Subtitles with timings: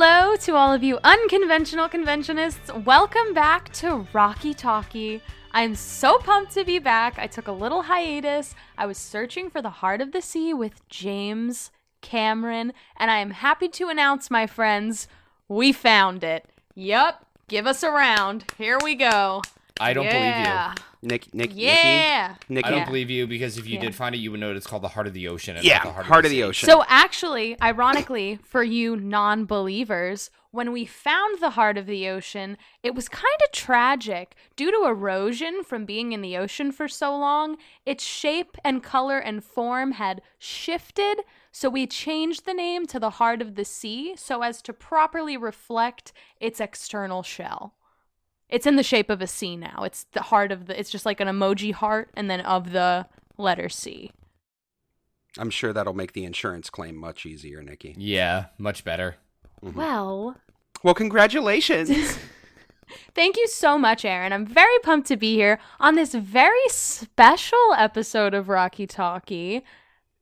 [0.00, 2.84] Hello to all of you unconventional conventionists.
[2.84, 5.20] Welcome back to Rocky Talkie.
[5.50, 7.18] I'm so pumped to be back.
[7.18, 8.54] I took a little hiatus.
[8.78, 13.32] I was searching for the heart of the sea with James Cameron, and I am
[13.32, 15.08] happy to announce, my friends,
[15.48, 16.46] we found it.
[16.76, 18.44] Yup, give us a round.
[18.56, 19.42] Here we go.
[19.80, 20.74] I don't yeah.
[21.00, 22.28] Nick, Nick, Yeah.
[22.48, 22.66] Nikki, Nikki.
[22.68, 23.82] I don't believe you because if you Yeah.
[23.82, 25.56] did find it, you would know it's called the Heart of the Ocean.
[25.56, 26.42] and Yeah, the Heart, Heart of the, Sea.
[26.42, 26.68] Ocean.
[26.68, 32.56] So, actually, ironically, for you non believers, when we found the heart of the ocean,
[32.82, 34.34] it was kind of tragic.
[34.56, 39.18] Due to erosion from being in the ocean for so long, its shape and color
[39.18, 41.20] and form had shifted.
[41.52, 45.36] So, we changed the name to the heart of the sea so as to properly
[45.36, 47.74] reflect its external shell.
[48.48, 49.82] It's in the shape of a C now.
[49.84, 53.06] It's the heart of the, it's just like an emoji heart and then of the
[53.36, 54.12] letter C.
[55.38, 57.94] I'm sure that'll make the insurance claim much easier, Nikki.
[57.98, 59.16] Yeah, much better.
[59.62, 59.78] Mm-hmm.
[59.78, 60.36] Well,
[60.82, 61.90] Well, congratulations.
[63.14, 64.32] Thank you so much, Aaron.
[64.32, 69.62] I'm very pumped to be here on this very special episode of Rocky Talkie.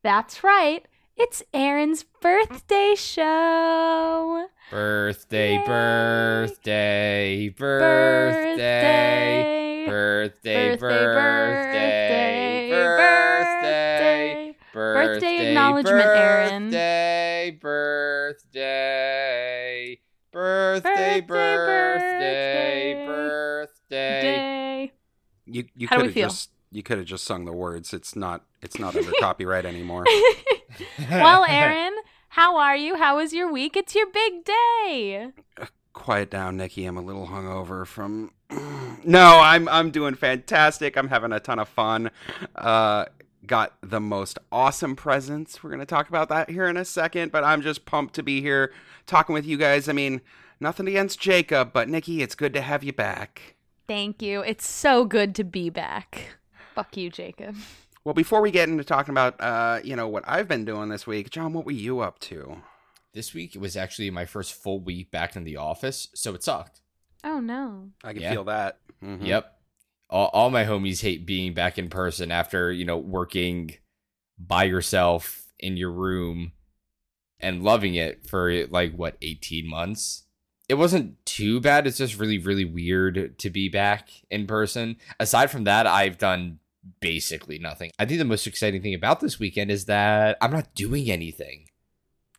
[0.02, 0.84] That's right,
[1.16, 4.46] it's Aaron's birthday show.
[4.70, 5.66] Birthday, Yay.
[5.66, 8.56] birthday, birthday,
[9.86, 16.64] birthday, birthday, birthday, Birthday Birthday acknowledgement, Aaron.
[16.70, 18.40] Birthday, birthday,
[20.32, 23.66] birthday, Birthday, birthday, birthday.
[23.88, 24.92] Day.
[25.46, 26.28] you you How do could we have feel?
[26.28, 27.92] just you could have just sung the words.
[27.92, 30.04] It's not it's not under copyright anymore.
[31.10, 31.94] well, Aaron,
[32.28, 32.96] how are you?
[32.96, 33.76] How was your week?
[33.76, 35.32] It's your big day.
[35.92, 36.84] Quiet down, Nikki.
[36.84, 38.32] I'm a little hungover from.
[39.04, 40.96] no, I'm I'm doing fantastic.
[40.96, 42.10] I'm having a ton of fun.
[42.54, 43.06] Uh,
[43.46, 45.62] got the most awesome presents.
[45.62, 47.32] We're gonna talk about that here in a second.
[47.32, 48.72] But I'm just pumped to be here
[49.06, 49.88] talking with you guys.
[49.88, 50.20] I mean,
[50.60, 53.54] nothing against Jacob, but Nikki, it's good to have you back.
[53.86, 54.40] Thank you.
[54.40, 56.36] It's so good to be back.
[56.76, 57.56] Fuck you, Jacob.
[58.04, 61.08] Well, before we get into talking about, uh, you know, what I've been doing this
[61.08, 62.58] week, John, what were you up to?
[63.14, 66.82] This week was actually my first full week back in the office, so it sucked.
[67.24, 67.88] Oh no.
[68.04, 68.30] I can Yeah.
[68.30, 68.78] feel that.
[69.02, 69.26] Mhm.
[69.26, 69.58] Yep.
[70.08, 73.74] All, all my homies hate being back in person after, you know, working
[74.38, 76.52] by yourself in your room
[77.40, 80.26] and loving it for like, what, 18 months?
[80.68, 81.88] It wasn't too bad.
[81.88, 84.98] It's just really, really weird to be back in person.
[85.18, 86.60] Aside from that, I've done
[87.00, 87.90] basically nothing.
[87.98, 91.66] I think the most exciting thing about this weekend is that I'm not doing anything.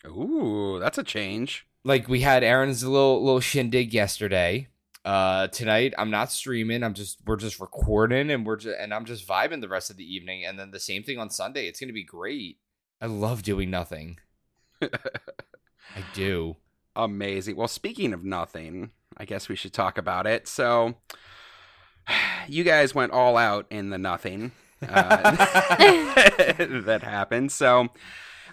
[0.06, 1.66] Ooh, that's a change.
[1.84, 4.68] like we had Aaron's little little shindig yesterday.
[5.06, 6.84] Uh tonight I'm not streaming.
[6.84, 9.98] I'm just we're just recording and we're just and I'm just vibing the rest of
[9.98, 11.68] the evening and then the same thing on Sunday.
[11.68, 12.58] It's going to be great.
[13.02, 14.20] I love doing nothing.
[14.82, 16.58] I do.
[16.96, 17.56] Amazing.
[17.56, 20.48] Well, speaking of nothing, I guess we should talk about it.
[20.48, 20.96] So,
[22.48, 24.52] you guys went all out in the nothing
[24.82, 25.32] uh,
[26.58, 27.52] that happened.
[27.52, 27.90] So,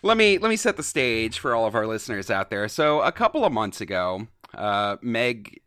[0.03, 2.69] let me let me set the stage for all of our listeners out there.
[2.69, 5.61] So, a couple of months ago, uh, Meg,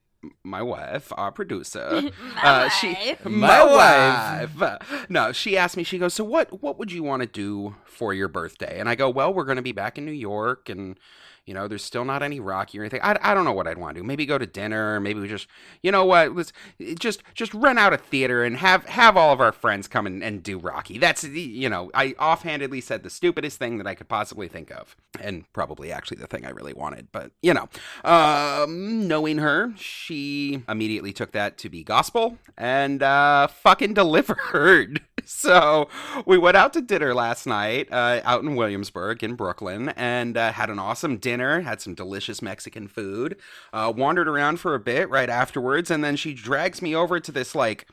[0.43, 2.11] my wife, our producer,
[2.43, 5.07] uh, she My wife.
[5.09, 5.83] No, she asked me.
[5.83, 6.61] She goes, "So what?
[6.61, 9.57] What would you want to do for your birthday?" And I go, "Well, we're going
[9.57, 10.99] to be back in New York, and
[11.47, 12.99] you know, there's still not any Rocky or anything.
[13.01, 14.05] I, I don't know what I'd want to do.
[14.05, 14.99] Maybe go to dinner.
[14.99, 15.47] Maybe we just,
[15.81, 16.35] you know what?
[16.35, 16.51] Let's
[16.99, 20.21] just just rent out a theater and have have all of our friends come and,
[20.21, 20.97] and do Rocky.
[20.97, 24.97] That's you know, I offhandedly said the stupidest thing that I could possibly think of,
[25.21, 27.07] and probably actually the thing I really wanted.
[27.13, 27.69] But you know,
[28.03, 35.01] um, knowing her, she immediately took that to be gospel and uh, fucking delivered.
[35.25, 35.89] So
[36.25, 40.53] we went out to dinner last night uh, out in Williamsburg in Brooklyn and uh,
[40.53, 43.37] had an awesome dinner, had some delicious Mexican food,
[43.73, 47.31] uh, wandered around for a bit right afterwards, and then she drags me over to
[47.31, 47.87] this like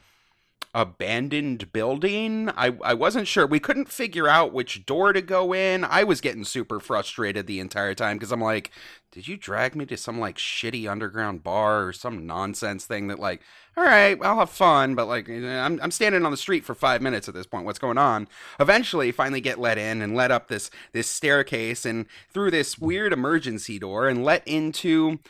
[0.74, 2.50] abandoned building.
[2.56, 3.46] I, I wasn't sure.
[3.46, 5.84] We couldn't figure out which door to go in.
[5.84, 8.72] I was getting super frustrated the entire time because I'm like,
[9.12, 13.20] did you drag me to some like shitty underground bar or some nonsense thing that
[13.20, 13.40] like,
[13.76, 16.74] all right, I'll have fun, but like eh, I'm I'm standing on the street for
[16.74, 17.64] five minutes at this point.
[17.64, 18.26] What's going on?
[18.58, 23.12] Eventually, finally get let in and let up this this staircase and through this weird
[23.12, 25.20] emergency door and let into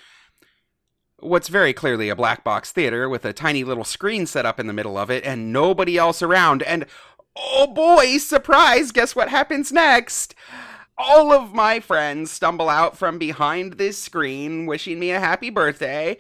[1.21, 4.67] what's very clearly a black box theater with a tiny little screen set up in
[4.67, 6.63] the middle of it and nobody else around.
[6.63, 6.87] And
[7.37, 10.35] oh boy, surprise, guess what happens next?
[10.97, 16.19] All of my friends stumble out from behind this screen wishing me a happy birthday,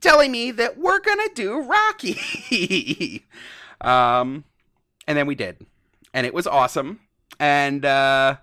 [0.00, 3.24] telling me that we're gonna do Rocky.
[3.80, 4.44] um,
[5.08, 5.66] and then we did.
[6.14, 7.00] And it was awesome.
[7.40, 8.36] And uh,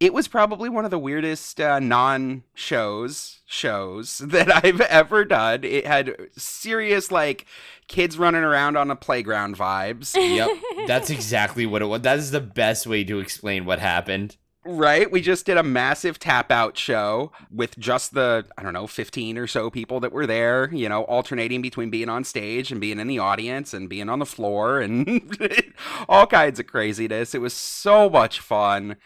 [0.00, 5.64] it was probably one of the weirdest uh, non shows shows that I've ever done.
[5.64, 7.46] It had serious like
[7.88, 10.14] kids running around on a playground vibes.
[10.14, 10.50] Yep,
[10.86, 12.02] that's exactly what it was.
[12.02, 14.36] That is the best way to explain what happened.
[14.64, 15.10] Right?
[15.10, 19.36] We just did a massive tap out show with just the, I don't know, 15
[19.36, 23.00] or so people that were there, you know, alternating between being on stage and being
[23.00, 25.36] in the audience and being on the floor and
[26.08, 27.34] all kinds of craziness.
[27.34, 28.98] It was so much fun.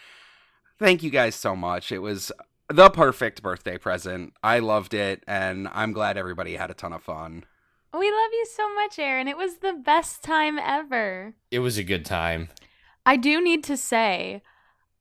[0.79, 1.91] Thank you guys so much.
[1.91, 2.31] It was
[2.69, 4.33] the perfect birthday present.
[4.43, 7.45] I loved it, and I'm glad everybody had a ton of fun.
[7.93, 9.29] We love you so much, Aaron.
[9.29, 11.35] It was the best time ever.
[11.51, 12.49] It was a good time.
[13.07, 14.43] I do need to say,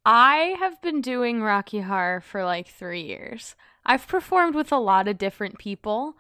[0.06, 3.56] I have been doing Rocky Horror for like three years.
[3.85, 6.15] I've performed with a lot of different people.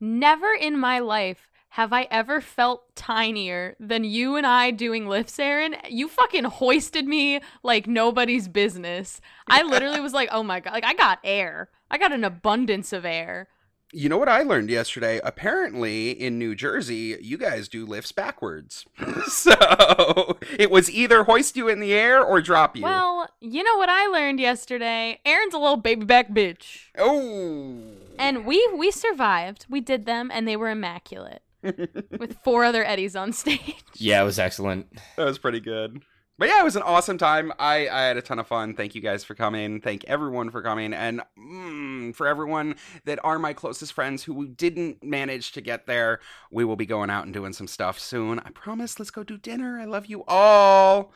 [0.00, 5.38] Never in my life have I ever felt tinier than you and I doing lifts,
[5.38, 5.76] Aaron?
[5.88, 9.20] You fucking hoisted me like nobody's business.
[9.46, 11.68] I literally was like, oh my God, like I got air.
[11.90, 13.48] I got an abundance of air.
[13.90, 15.18] You know what I learned yesterday?
[15.24, 18.84] Apparently, in New Jersey, you guys do lifts backwards.
[19.26, 22.82] so it was either hoist you in the air or drop you.
[22.82, 25.20] Well, you know what I learned yesterday?
[25.24, 26.88] Aaron's a little baby back bitch.
[26.98, 27.80] Oh.
[28.18, 29.64] And we we survived.
[29.70, 33.76] We did them, and they were immaculate with four other Eddies on stage.
[33.96, 34.86] Yeah, it was excellent.
[35.16, 36.02] That was pretty good.
[36.38, 37.52] But yeah, it was an awesome time.
[37.58, 38.74] I, I had a ton of fun.
[38.74, 39.80] Thank you guys for coming.
[39.80, 40.92] Thank everyone for coming.
[40.94, 42.76] And mm, for everyone
[43.06, 46.20] that are my closest friends who didn't manage to get there,
[46.52, 48.38] we will be going out and doing some stuff soon.
[48.38, 49.00] I promise.
[49.00, 49.80] Let's go do dinner.
[49.80, 51.12] I love you all.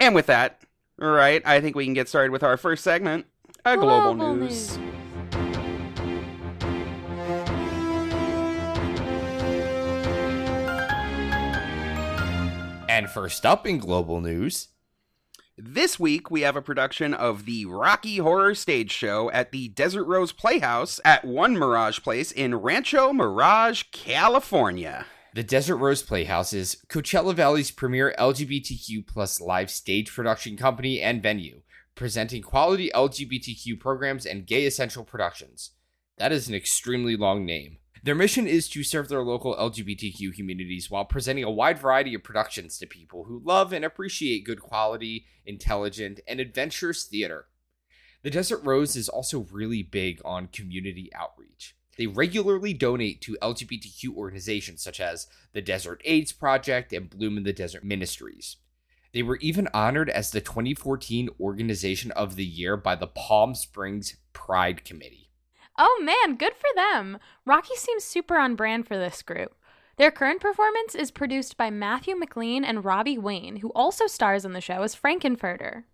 [0.00, 0.62] And with that,
[1.00, 3.26] all right, I think we can get started with our first segment,
[3.64, 4.76] a global, Global news.
[4.76, 5.03] news.
[12.94, 14.68] And first up in global news,
[15.58, 20.04] This week, we have a production of the Rocky Horror Stage Show at the Desert
[20.04, 25.06] Rose Playhouse at One Mirage Place in Rancho Mirage, California.
[25.34, 31.20] the Desert Rose Playhouse is Coachella Valley's premier LGBTQ plus live stage production company and
[31.20, 31.62] venue,
[31.96, 35.72] presenting quality LGBTQ programs and gay essential productions.
[36.18, 37.78] That is an extremely long name.
[38.04, 42.22] Their mission is to serve their local LGBTQ communities while presenting a wide variety of
[42.22, 47.46] productions to people who love and appreciate good quality, intelligent, and adventurous theater.
[48.22, 51.78] The Desert Rose is also really big on community outreach.
[51.96, 57.44] They regularly donate to LGBTQ organizations such as the Desert AIDS Project and Bloom in
[57.44, 58.56] the Desert Ministries.
[59.14, 64.18] They were even honored as the 2014 Organization of the Year by the Palm Springs
[64.34, 65.23] Pride Committee.
[65.76, 67.18] Oh man, good for them.
[67.44, 69.54] Rocky seems super on brand for this group.
[69.96, 74.52] Their current performance is produced by Matthew McLean and Robbie Wayne, who also stars in
[74.52, 75.84] the show as Frankenfurter.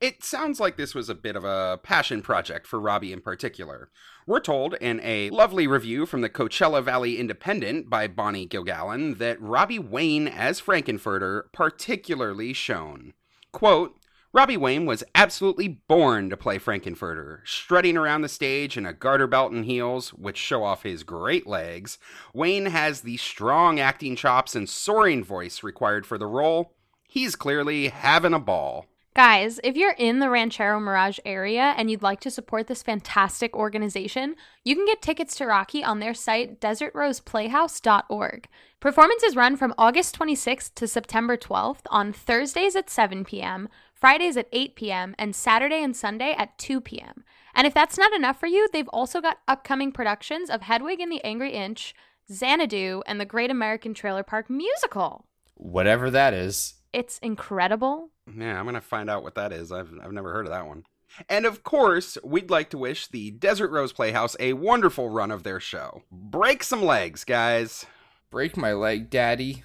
[0.00, 3.90] It sounds like this was a bit of a passion project for Robbie in particular.
[4.26, 9.40] We're told in a lovely review from the Coachella Valley Independent by Bonnie Gilgallen that
[9.40, 13.12] Robbie Wayne as Frankenfurter particularly shone.
[13.52, 13.96] Quote,
[14.34, 19.26] Robbie Wayne was absolutely born to play Frankenfurter, strutting around the stage in a garter
[19.26, 21.98] belt and heels, which show off his great legs.
[22.32, 26.72] Wayne has the strong acting chops and soaring voice required for the role.
[27.06, 28.86] He's clearly having a ball.
[29.14, 33.54] Guys, if you're in the Ranchero Mirage area and you'd like to support this fantastic
[33.54, 38.48] organization, you can get tickets to Rocky on their site, desertroseplayhouse.org.
[38.80, 43.68] Performances run from August 26th to September 12th on Thursdays at 7 p.m.,
[44.02, 47.22] Fridays at 8 p.m., and Saturday and Sunday at 2 p.m.
[47.54, 51.12] And if that's not enough for you, they've also got upcoming productions of Hedwig and
[51.12, 51.94] the Angry Inch,
[52.28, 55.26] Xanadu, and the Great American Trailer Park musical.
[55.54, 56.74] Whatever that is.
[56.92, 58.10] It's incredible.
[58.26, 59.70] Yeah, I'm going to find out what that is.
[59.70, 60.82] I've, I've never heard of that one.
[61.28, 65.44] And of course, we'd like to wish the Desert Rose Playhouse a wonderful run of
[65.44, 66.02] their show.
[66.10, 67.86] Break some legs, guys.
[68.30, 69.62] Break my leg, daddy.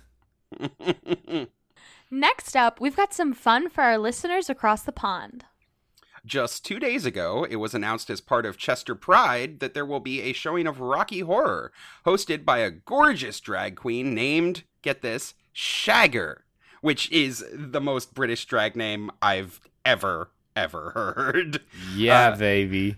[2.10, 5.46] Next up, we've got some fun for our listeners across the pond.
[6.26, 10.00] Just two days ago, it was announced as part of Chester Pride that there will
[10.00, 11.72] be a showing of Rocky Horror,
[12.06, 16.40] hosted by a gorgeous drag queen named, get this, Shagger,
[16.82, 21.62] which is the most British drag name I've ever, ever heard.
[21.96, 22.98] Yeah, Uh, baby.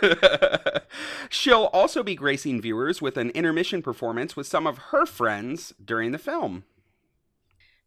[1.28, 6.12] She'll also be gracing viewers with an intermission performance with some of her friends during
[6.12, 6.64] the film.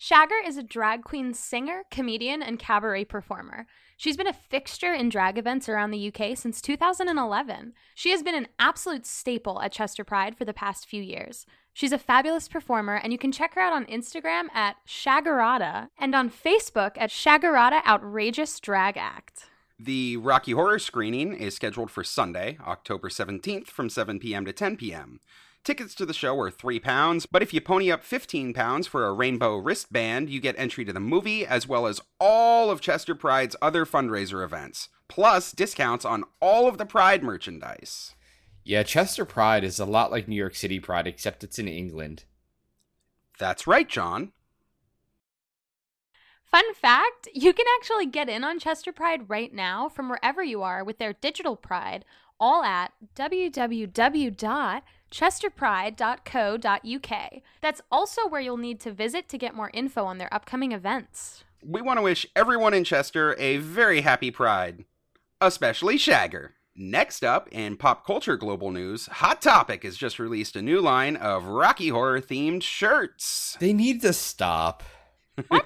[0.04, 3.68] Shagger is a drag queen singer, comedian, and cabaret performer.
[3.96, 7.72] She's been a fixture in drag events around the UK since 2011.
[7.96, 11.46] She has been an absolute staple at Chester Pride for the past few years.
[11.72, 16.14] She's a fabulous performer, and you can check her out on Instagram at Shaggerata and
[16.14, 19.46] on Facebook at Shaggerata Outrageous Drag Act.
[19.80, 24.44] The Rocky Horror screening is scheduled for Sunday, October 17th from 7 p.m.
[24.44, 25.22] to 10 p.m.
[25.64, 29.56] Tickets to the show are £3, but if you pony up £15 for a rainbow
[29.56, 33.86] wristband, you get entry to the movie as well as all of Chester Pride's other
[33.86, 38.14] fundraiser events, plus discounts on all of the Pride merchandise.
[38.66, 42.26] Yeah, Chester Pride is a lot like New York City Pride, except it's in England.
[43.40, 44.34] That's right, John.
[46.44, 50.62] Fun fact you can actually get in on Chester Pride right now from wherever you
[50.62, 52.04] are with their digital Pride,
[52.38, 52.92] all at
[55.14, 57.42] www.chesterpride.co.uk.
[57.62, 61.44] That's also where you'll need to visit to get more info on their upcoming events.
[61.64, 64.86] We want to wish everyone in Chester a very happy Pride,
[65.40, 66.50] especially Shagger.
[66.76, 71.16] Next up, in pop culture global news, Hot Topic has just released a new line
[71.16, 73.56] of Rocky Horror themed shirts.
[73.60, 74.82] They need to stop.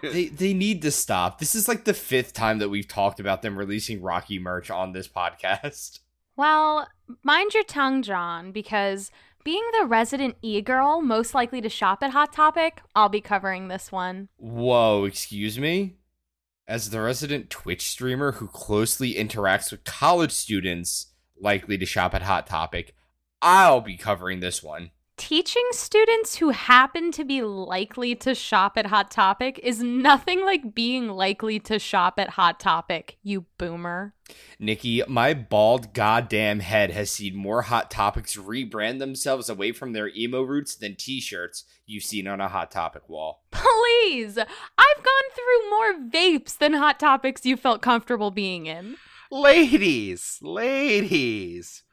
[0.01, 1.39] they they need to stop.
[1.39, 4.91] This is like the fifth time that we've talked about them releasing Rocky merch on
[4.91, 5.99] this podcast.
[6.35, 6.89] Well,
[7.23, 9.09] mind your tongue, John, because
[9.47, 13.69] being the resident e girl most likely to shop at Hot Topic, I'll be covering
[13.69, 14.27] this one.
[14.35, 15.95] Whoa, excuse me?
[16.67, 22.23] As the resident Twitch streamer who closely interacts with college students likely to shop at
[22.23, 22.93] Hot Topic,
[23.41, 24.91] I'll be covering this one.
[25.17, 30.75] Teaching students who happen to be likely to shop at Hot Topic is nothing like
[30.75, 34.13] being likely to shop at Hot Topic, you boomer.
[34.59, 40.09] Nikki, my bald goddamn head has seen more Hot Topics rebrand themselves away from their
[40.09, 43.43] emo roots than t shirts you've seen on a Hot Topic wall.
[43.49, 44.37] Please!
[44.37, 44.45] I've
[45.03, 48.97] gone through more vapes than Hot Topics you felt comfortable being in.
[49.31, 51.83] Ladies, ladies,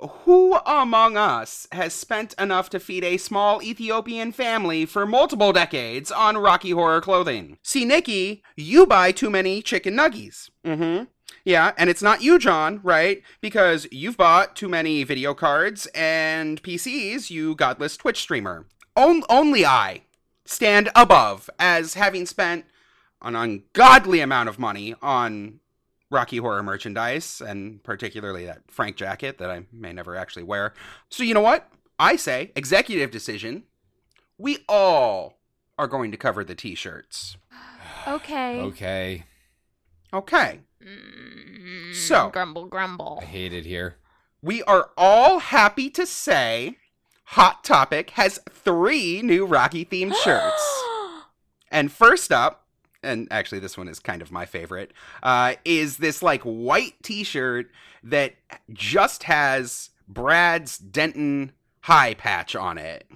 [0.00, 6.10] who among us has spent enough to feed a small Ethiopian family for multiple decades
[6.10, 7.58] on Rocky Horror clothing?
[7.62, 10.50] See, Nikki, you buy too many chicken nuggies.
[10.64, 11.04] Mm hmm.
[11.44, 13.22] Yeah, and it's not you, John, right?
[13.40, 18.66] Because you've bought too many video cards and PCs, you godless Twitch streamer.
[18.96, 20.02] On- only I
[20.44, 22.66] stand above as having spent
[23.22, 25.60] an ungodly amount of money on
[26.10, 30.74] Rocky Horror merchandise, and particularly that Frank jacket that I may never actually wear.
[31.08, 31.70] So, you know what?
[31.98, 33.64] I say, executive decision.
[34.38, 35.38] We all
[35.78, 37.36] are going to cover the t shirts.
[38.08, 38.58] Okay.
[38.60, 39.24] Okay.
[40.10, 40.60] Okay.
[40.82, 43.18] Mm, So- grumble, grumble.
[43.20, 43.96] I hate it here.
[44.40, 46.78] We are all happy to say
[47.24, 50.82] Hot Topic has three new Rocky themed shirts.
[51.70, 52.59] And first up,
[53.02, 54.92] and actually this one is kind of my favorite,
[55.22, 57.70] uh, is this like white t-shirt
[58.02, 58.34] that
[58.72, 61.52] just has Brad's Denton
[61.82, 63.06] high patch on it.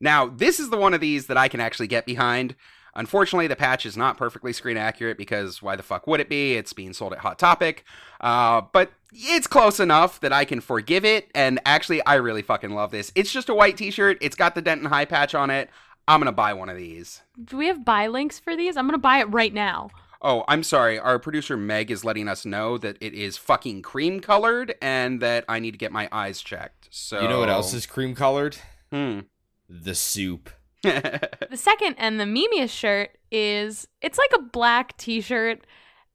[0.00, 2.54] Now, this is the one of these that I can actually get behind.
[2.94, 6.54] Unfortunately, the patch is not perfectly screen accurate because why the fuck would it be?
[6.54, 7.84] It's being sold at Hot Topic.
[8.20, 11.30] Uh, but it's close enough that I can forgive it.
[11.34, 13.12] And actually, I really fucking love this.
[13.14, 15.70] It's just a white t shirt, it's got the Denton high patch on it.
[16.08, 17.22] I'm gonna buy one of these.
[17.44, 18.76] Do we have buy links for these?
[18.76, 19.90] I'm gonna buy it right now.
[20.20, 20.98] Oh, I'm sorry.
[20.98, 25.44] Our producer Meg is letting us know that it is fucking cream colored and that
[25.48, 26.88] I need to get my eyes checked.
[26.90, 28.56] So You know what else is cream colored?
[28.90, 29.20] Hmm.
[29.68, 30.50] The soup.
[30.82, 35.66] The second and the memeiest shirt is it's like a black t-shirt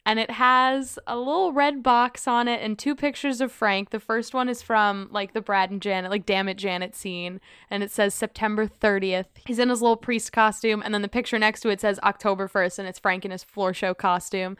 [0.05, 3.89] and it has a little red box on it and two pictures of Frank.
[3.89, 7.39] The first one is from like the Brad and Janet, like Damn It Janet scene,
[7.69, 9.27] and it says September 30th.
[9.45, 12.47] He's in his little priest costume, and then the picture next to it says October
[12.47, 14.57] 1st, and it's Frank in his floor show costume.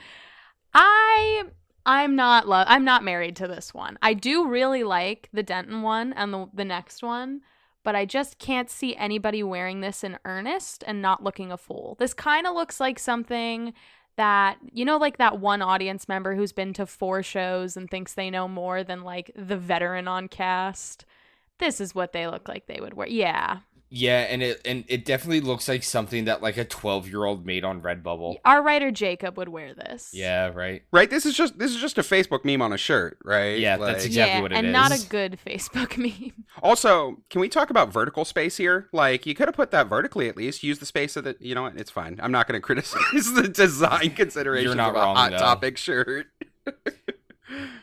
[0.74, 1.44] I
[1.86, 3.98] I'm not love I'm not married to this one.
[4.02, 7.42] I do really like the Denton one and the the next one,
[7.84, 11.98] but I just can't see anybody wearing this in earnest and not looking a fool.
[12.00, 13.74] This kind of looks like something
[14.16, 18.14] that you know like that one audience member who's been to four shows and thinks
[18.14, 21.06] they know more than like the veteran on cast.
[21.60, 23.08] This is what they look like they would wear.
[23.08, 23.60] Yeah.
[23.96, 27.80] Yeah, and it and it definitely looks like something that like a 12-year-old made on
[27.80, 28.38] Redbubble.
[28.44, 30.10] Our writer Jacob would wear this.
[30.12, 30.82] Yeah, right.
[30.92, 31.08] right.
[31.08, 33.60] This is just this is just a Facebook meme on a shirt, right?
[33.60, 36.44] Yeah, that's exactly yeah, what it and not a good Facebook meme.
[36.64, 38.90] Also, can we talk about vertical space here?
[38.94, 40.64] Like, you could have put that vertically at least.
[40.64, 41.36] Use the space of the.
[41.40, 41.78] You know what?
[41.78, 42.20] It's fine.
[42.20, 45.38] I'm not going to criticize the design considerations You're not of a wrong, hot though.
[45.38, 46.26] topic shirt.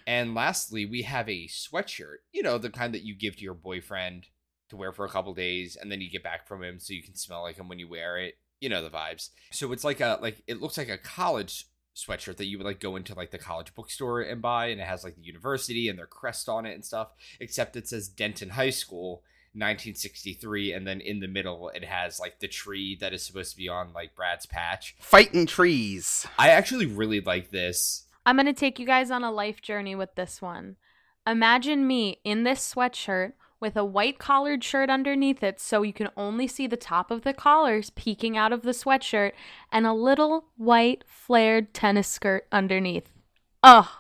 [0.09, 2.17] And lastly, we have a sweatshirt.
[2.33, 4.27] You know, the kind that you give to your boyfriend
[4.71, 7.03] to wear for a couple days and then you get back from him so you
[7.03, 8.35] can smell like him when you wear it.
[8.61, 9.31] You know the vibes.
[9.53, 12.81] So it's like a like it looks like a college sweatshirt that you would like
[12.81, 15.99] go into like the college bookstore and buy and it has like the university and
[15.99, 17.09] their crest on it and stuff,
[17.41, 19.23] except it says Denton High School
[19.53, 23.57] 1963 and then in the middle it has like the tree that is supposed to
[23.57, 24.95] be on like Brad's patch.
[25.01, 26.27] Fighting trees.
[26.39, 28.05] I actually really like this.
[28.25, 30.77] I'm going to take you guys on a life journey with this one.
[31.27, 36.09] Imagine me in this sweatshirt with a white collared shirt underneath it so you can
[36.17, 39.33] only see the top of the collars peeking out of the sweatshirt
[39.71, 43.11] and a little white flared tennis skirt underneath.
[43.63, 43.91] Oh,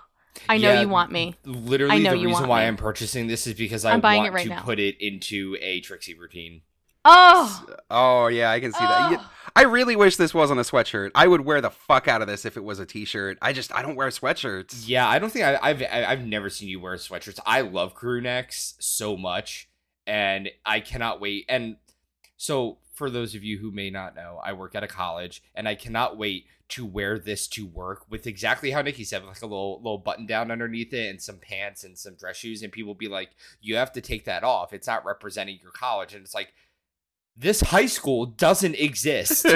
[0.48, 1.34] I know Yeah, you want me.
[1.44, 2.68] Literally, I know the reason why me.
[2.68, 4.62] I'm purchasing this is because I I'm buying want it right to now.
[4.62, 6.62] put it into a Trixie routine.
[7.04, 9.08] Oh, Oh yeah, I can see that.
[9.08, 9.10] Oh.
[9.12, 9.24] Yeah,
[9.56, 11.10] I really wish this wasn't a sweatshirt.
[11.14, 13.38] I would wear the fuck out of this if it was a t-shirt.
[13.42, 14.84] I just I don't wear sweatshirts.
[14.86, 17.40] Yeah, I don't think I, I've I- I've never seen you wear sweatshirts.
[17.44, 19.68] I love crew necks so much,
[20.06, 21.44] and I cannot wait.
[21.48, 21.76] And
[22.36, 25.68] so, for those of you who may not know, I work at a college, and
[25.68, 29.46] I cannot wait to wear this to work with exactly how Nikki said, like a
[29.46, 32.62] little little button down underneath it, and some pants and some dress shoes.
[32.62, 33.30] And people be like,
[33.60, 34.72] "You have to take that off.
[34.72, 36.52] It's not representing your college." And it's like,
[37.36, 39.46] this high school doesn't exist.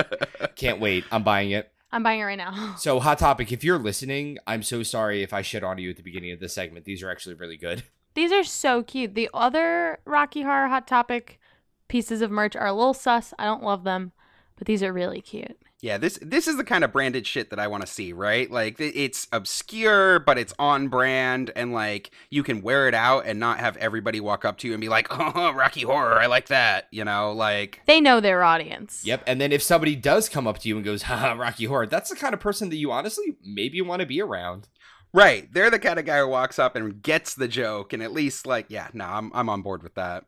[0.56, 1.04] Can't wait.
[1.10, 1.70] I'm buying it.
[1.90, 2.74] I'm buying it right now.
[2.78, 5.96] So, Hot Topic, if you're listening, I'm so sorry if I shit on you at
[5.96, 6.84] the beginning of this segment.
[6.84, 7.84] These are actually really good.
[8.14, 9.14] These are so cute.
[9.14, 11.38] The other Rocky Horror Hot Topic
[11.86, 13.32] pieces of merch are a little sus.
[13.38, 14.12] I don't love them,
[14.56, 15.56] but these are really cute.
[15.80, 18.50] Yeah, this this is the kind of branded shit that I want to see, right?
[18.50, 23.38] Like it's obscure, but it's on brand, and like you can wear it out and
[23.38, 26.48] not have everybody walk up to you and be like, "Oh, Rocky Horror, I like
[26.48, 27.80] that," you know, like.
[27.86, 29.02] They know their audience.
[29.04, 29.22] Yep.
[29.26, 32.10] And then if somebody does come up to you and goes, haha, Rocky Horror, that's
[32.10, 34.68] the kind of person that you honestly maybe want to be around.
[35.14, 38.12] Right, they're the kind of guy who walks up and gets the joke, and at
[38.12, 40.24] least like, yeah, no, I'm I'm on board with that.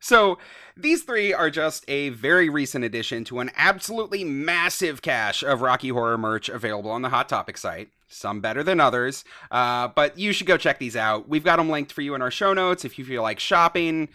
[0.00, 0.38] So
[0.76, 5.88] these three are just a very recent addition to an absolutely massive cache of Rocky
[5.88, 7.90] Horror merch available on the Hot Topic site.
[8.10, 11.28] Some better than others, uh, but you should go check these out.
[11.28, 14.08] We've got them linked for you in our show notes if you feel like shopping.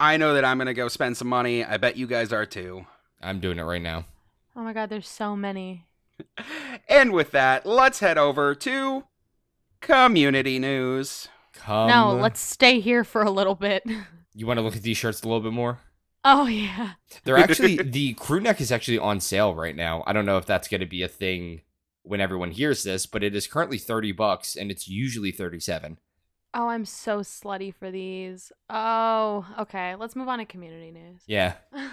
[0.00, 1.62] I know that I'm gonna go spend some money.
[1.62, 2.86] I bet you guys are too.
[3.20, 4.06] I'm doing it right now.
[4.56, 5.86] Oh my god, there's so many.
[6.88, 9.04] And with that, let's head over to
[9.80, 11.28] community news.
[11.54, 11.88] Come.
[11.88, 13.84] no, let's stay here for a little bit.
[14.34, 15.78] You want to look at these shirts a little bit more?
[16.24, 16.94] Oh yeah.
[17.24, 20.02] They're actually, the crew neck is actually on sale right now.
[20.06, 21.60] I don't know if that's going to be a thing
[22.02, 25.98] when everyone hears this, but it is currently 30 bucks and it's usually 37.
[26.52, 28.50] Oh, I'm so slutty for these.
[28.68, 29.94] Oh, okay.
[29.94, 31.22] Let's move on to community news.
[31.26, 31.54] Yeah.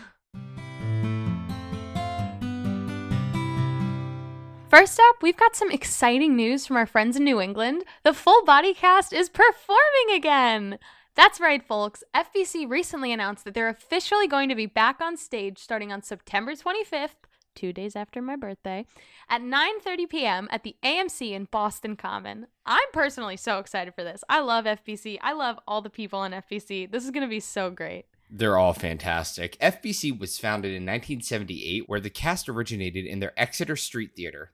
[4.69, 7.83] First up, we've got some exciting news from our friends in New England.
[8.03, 10.79] The full body cast is performing again.
[11.15, 12.03] That's right, folks.
[12.15, 16.53] FBC recently announced that they're officially going to be back on stage starting on September
[16.53, 17.15] 25th,
[17.55, 18.85] 2 days after my birthday,
[19.29, 20.47] at 9:30 p.m.
[20.51, 22.47] at the AMC in Boston Common.
[22.65, 24.23] I'm personally so excited for this.
[24.29, 25.17] I love FBC.
[25.21, 26.89] I love all the people in FBC.
[26.89, 28.05] This is going to be so great.
[28.29, 29.59] They're all fantastic.
[29.59, 34.53] FBC was founded in 1978, where the cast originated in their Exeter Street Theater.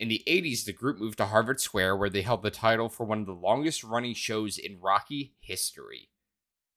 [0.00, 3.04] In the 80s, the group moved to Harvard Square, where they held the title for
[3.04, 6.08] one of the longest running shows in Rocky history.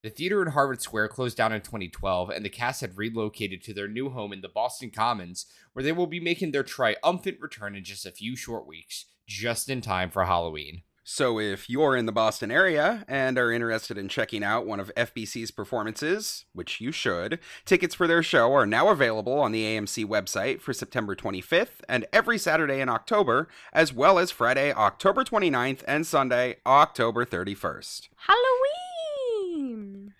[0.03, 3.73] The theater in Harvard Square closed down in 2012, and the cast had relocated to
[3.73, 7.77] their new home in the Boston Commons, where they will be making their triumphant return
[7.77, 10.81] in just a few short weeks, just in time for Halloween.
[11.05, 14.89] So, if you're in the Boston area and are interested in checking out one of
[14.95, 20.05] FBC's performances, which you should, tickets for their show are now available on the AMC
[20.05, 25.83] website for September 25th and every Saturday in October, as well as Friday, October 29th
[25.85, 28.07] and Sunday, October 31st.
[28.15, 30.13] Halloween.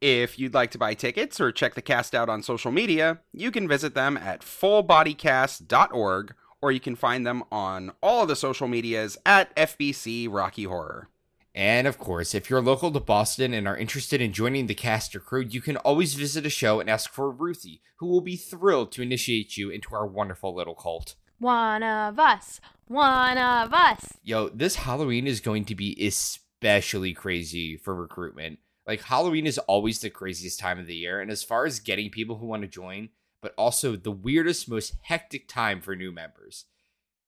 [0.00, 3.52] If you'd like to buy tickets or check the cast out on social media, you
[3.52, 8.68] can visit them at fullbodycast.org or you can find them on all of the social
[8.68, 11.08] medias at FBC Rocky Horror.
[11.54, 15.16] And of course, if you're local to Boston and are interested in joining the cast
[15.16, 18.36] or crew, you can always visit a show and ask for Ruthie, who will be
[18.36, 21.16] thrilled to initiate you into our wonderful little cult.
[21.38, 22.60] One of us.
[22.86, 24.18] One of us.
[24.22, 28.60] Yo, this Halloween is going to be especially crazy for recruitment.
[28.86, 32.08] Like, Halloween is always the craziest time of the year, and as far as getting
[32.08, 36.64] people who want to join, but also the weirdest, most hectic time for new members.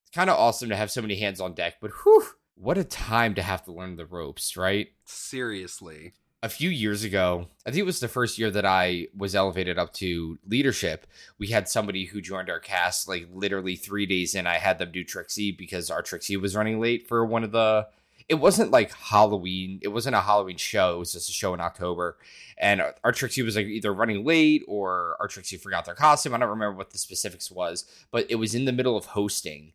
[0.03, 2.85] It's kind of awesome to have so many hands on deck, but whew, what a
[2.85, 4.89] time to have to learn the ropes, right?
[5.05, 6.13] Seriously.
[6.43, 9.79] a few years ago, I think it was the first year that I was elevated
[9.79, 11.07] up to leadership.
[11.39, 14.47] We had somebody who joined our cast like literally three days in.
[14.47, 17.87] I had them do Trixie because our Trixie was running late for one of the.
[18.31, 19.81] It wasn't like Halloween.
[19.83, 20.95] It wasn't a Halloween show.
[20.95, 22.17] It was just a show in October,
[22.57, 26.35] and our, Trixie was like either running late or our Trixie forgot their costume.
[26.35, 29.73] I don't remember what the specifics was, but it was in the middle of hosting,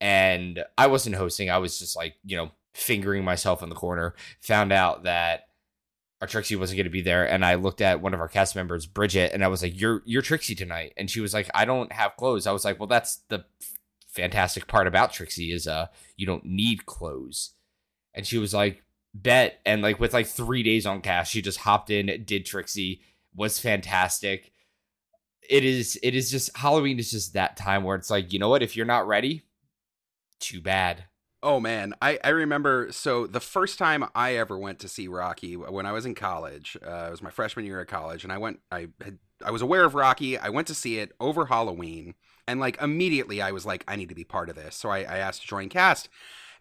[0.00, 1.48] and I wasn't hosting.
[1.48, 4.14] I was just like you know fingering myself in the corner.
[4.40, 5.44] Found out that
[6.20, 8.56] our Trixie wasn't going to be there, and I looked at one of our cast
[8.56, 11.64] members, Bridget, and I was like, "You're you're Trixie tonight," and she was like, "I
[11.64, 13.44] don't have clothes." I was like, "Well, that's the
[14.12, 15.86] fantastic part about Trixie is uh
[16.16, 17.52] you don't need clothes.
[18.14, 18.82] And she was like,
[19.14, 19.60] bet.
[19.64, 23.02] And like with like three days on cast, she just hopped in, did Trixie,
[23.34, 24.52] was fantastic.
[25.48, 28.48] It is it is just Halloween is just that time where it's like, you know
[28.48, 29.42] what, if you're not ready,
[30.40, 31.04] too bad.
[31.44, 32.92] Oh man, I, I remember.
[32.92, 36.76] So the first time I ever went to see Rocky when I was in college,
[36.86, 38.60] uh, it was my freshman year of college, and I went.
[38.70, 40.38] I had I was aware of Rocky.
[40.38, 42.14] I went to see it over Halloween,
[42.46, 44.76] and like immediately I was like, I need to be part of this.
[44.76, 46.08] So I, I asked to join cast,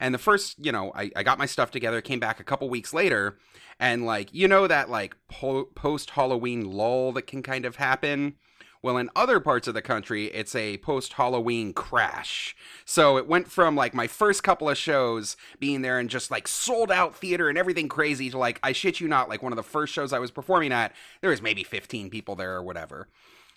[0.02, 2.68] and the first, you know, I, I got my stuff together, came back a couple
[2.70, 3.38] weeks later,
[3.80, 8.36] and like you know that like po- post Halloween lull that can kind of happen
[8.84, 12.56] well, in other parts of the country, it's a post Halloween crash.
[12.84, 16.48] So it went from like my first couple of shows being there and just like
[16.48, 19.58] sold out theater and everything crazy to like, I shit you not, like one of
[19.58, 23.08] the first shows I was performing at, there was maybe 15 people there or whatever.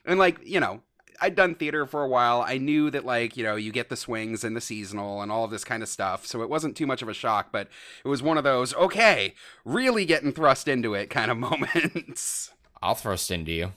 [0.04, 0.82] And like, you know,
[1.20, 2.42] I'd done theater for a while.
[2.46, 5.44] I knew that like, you know, you get the swings and the seasonal and all
[5.44, 6.26] of this kind of stuff.
[6.26, 7.68] So it wasn't too much of a shock, but
[8.04, 12.52] it was one of those, okay, really getting thrust into it kind of moments.
[12.82, 13.72] I'll thrust into you.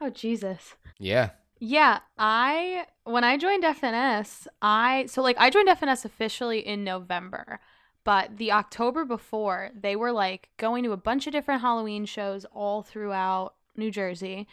[0.00, 0.74] Oh Jesus.
[0.98, 1.30] Yeah.
[1.58, 7.60] Yeah, I when I joined FNS, I so like I joined FNS officially in November,
[8.04, 12.44] but the October before, they were like going to a bunch of different Halloween shows
[12.52, 14.46] all throughout New Jersey,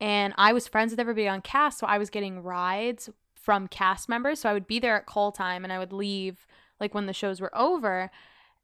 [0.00, 4.08] and I was friends with everybody on cast, so I was getting rides from cast
[4.08, 6.46] members, so I would be there at call time and I would leave
[6.78, 8.10] like when the shows were over.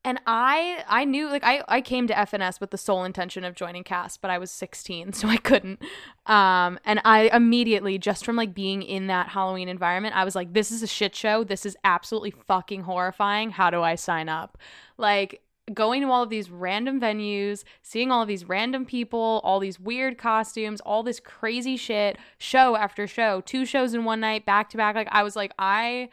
[0.05, 3.57] And i i knew like i i came to fns with the sole intention of
[3.57, 5.83] joining cast but i was 16 so i couldn't.
[6.27, 10.53] Um and i immediately just from like being in that halloween environment i was like
[10.53, 11.43] this is a shit show.
[11.43, 13.51] This is absolutely fucking horrifying.
[13.51, 14.59] How do i sign up?
[14.97, 15.43] Like
[15.75, 19.81] going to all of these random venues, seeing all of these random people, all these
[19.81, 24.71] weird costumes, all this crazy shit, show after show, two shows in one night, back
[24.71, 24.95] to back.
[24.95, 26.09] Like, I was like, I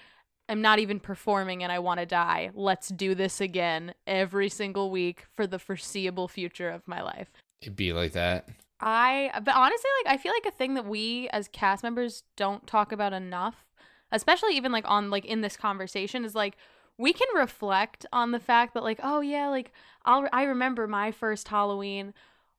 [0.49, 2.51] I'm not even performing and I want to die.
[2.53, 7.31] Let's do this again every single week for the foreseeable future of my life.
[7.61, 8.49] It'd be like that.
[8.79, 12.67] I, but honestly, like, I feel like a thing that we as cast members don't
[12.67, 13.65] talk about enough,
[14.11, 16.57] especially even like on, like, in this conversation is like,
[16.97, 19.71] we can reflect on the fact that, like, oh yeah, like,
[20.05, 22.13] I'll, I remember my first Halloween.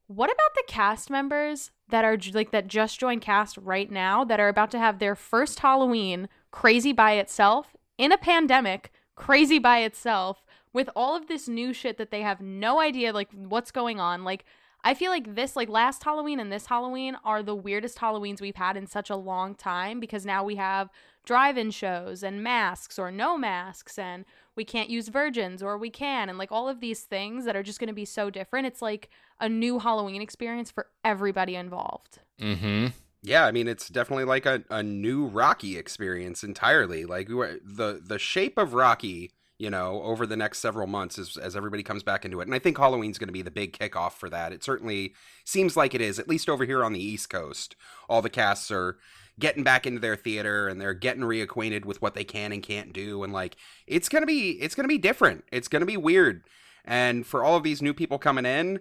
[0.06, 4.40] What about the cast members that are like, that just joined cast right now that
[4.40, 9.78] are about to have their first Halloween crazy by itself in a pandemic, crazy by
[9.78, 14.00] itself, with all of this new shit that they have no idea like what's going
[14.00, 14.24] on.
[14.24, 14.44] Like
[14.84, 18.54] I feel like this like last Halloween and this Halloween are the weirdest Halloweens we've
[18.54, 20.90] had in such a long time because now we have
[21.24, 26.28] drive-in shows and masks or no masks and we can't use virgins or we can
[26.28, 28.66] and like all of these things that are just going to be so different.
[28.66, 29.08] It's like
[29.40, 32.18] a new Halloween experience for everybody involved.
[32.38, 32.88] Mm-hmm
[33.24, 37.06] yeah, I mean it's definitely like a, a new Rocky experience entirely.
[37.06, 41.56] Like the the shape of Rocky, you know, over the next several months as as
[41.56, 42.46] everybody comes back into it.
[42.46, 44.52] And I think Halloween's going to be the big kickoff for that.
[44.52, 45.14] It certainly
[45.44, 47.76] seems like it is, at least over here on the East Coast.
[48.08, 48.96] All the casts are
[49.38, 52.92] getting back into their theater and they're getting reacquainted with what they can and can't
[52.92, 55.44] do and like it's going to be it's going to be different.
[55.50, 56.42] It's going to be weird.
[56.84, 58.80] And for all of these new people coming in,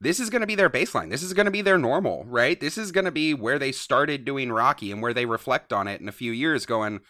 [0.00, 1.10] this is going to be their baseline.
[1.10, 2.60] This is going to be their normal, right?
[2.60, 5.88] This is going to be where they started doing Rocky and where they reflect on
[5.88, 7.00] it in a few years going,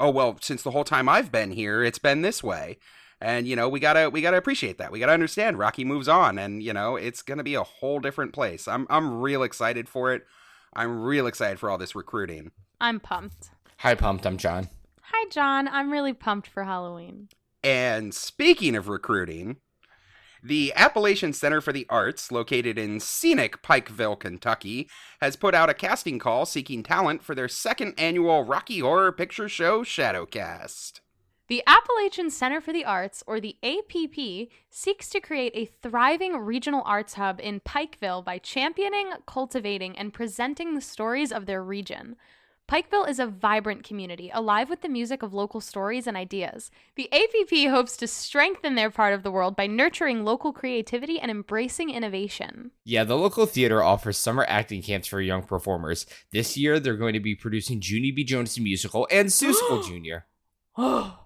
[0.00, 2.78] "Oh, well, since the whole time I've been here, it's been this way."
[3.20, 4.90] And you know, we got to we got to appreciate that.
[4.90, 7.62] We got to understand Rocky moves on and, you know, it's going to be a
[7.62, 8.66] whole different place.
[8.66, 10.26] I'm I'm real excited for it.
[10.72, 12.52] I'm real excited for all this recruiting.
[12.80, 13.50] I'm pumped.
[13.78, 14.68] Hi pumped, I'm John.
[15.02, 17.28] Hi John, I'm really pumped for Halloween.
[17.62, 19.56] And speaking of recruiting,
[20.42, 24.88] the Appalachian Center for the Arts, located in scenic Pikeville, Kentucky,
[25.20, 29.48] has put out a casting call seeking talent for their second annual Rocky Horror Picture
[29.48, 31.00] Show Shadowcast.
[31.48, 36.82] The Appalachian Center for the Arts, or the APP, seeks to create a thriving regional
[36.86, 42.14] arts hub in Pikeville by championing, cultivating, and presenting the stories of their region.
[42.70, 46.70] Pikeville is a vibrant community, alive with the music of local stories and ideas.
[46.94, 51.32] The APP hopes to strengthen their part of the world by nurturing local creativity and
[51.32, 52.70] embracing innovation.
[52.84, 56.06] Yeah, the local theater offers summer acting camps for young performers.
[56.30, 58.22] This year, they're going to be producing Junie B.
[58.22, 59.84] Jones musical and Seussical
[60.78, 61.16] Jr.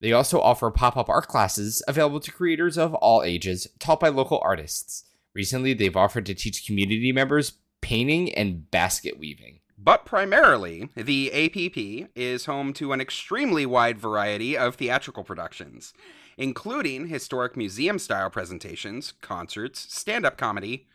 [0.00, 4.10] They also offer pop up art classes available to creators of all ages, taught by
[4.10, 5.06] local artists.
[5.34, 9.58] Recently, they've offered to teach community members painting and basket weaving.
[9.76, 15.92] But primarily, the APP is home to an extremely wide variety of theatrical productions,
[16.36, 20.86] including historic museum style presentations, concerts, stand up comedy,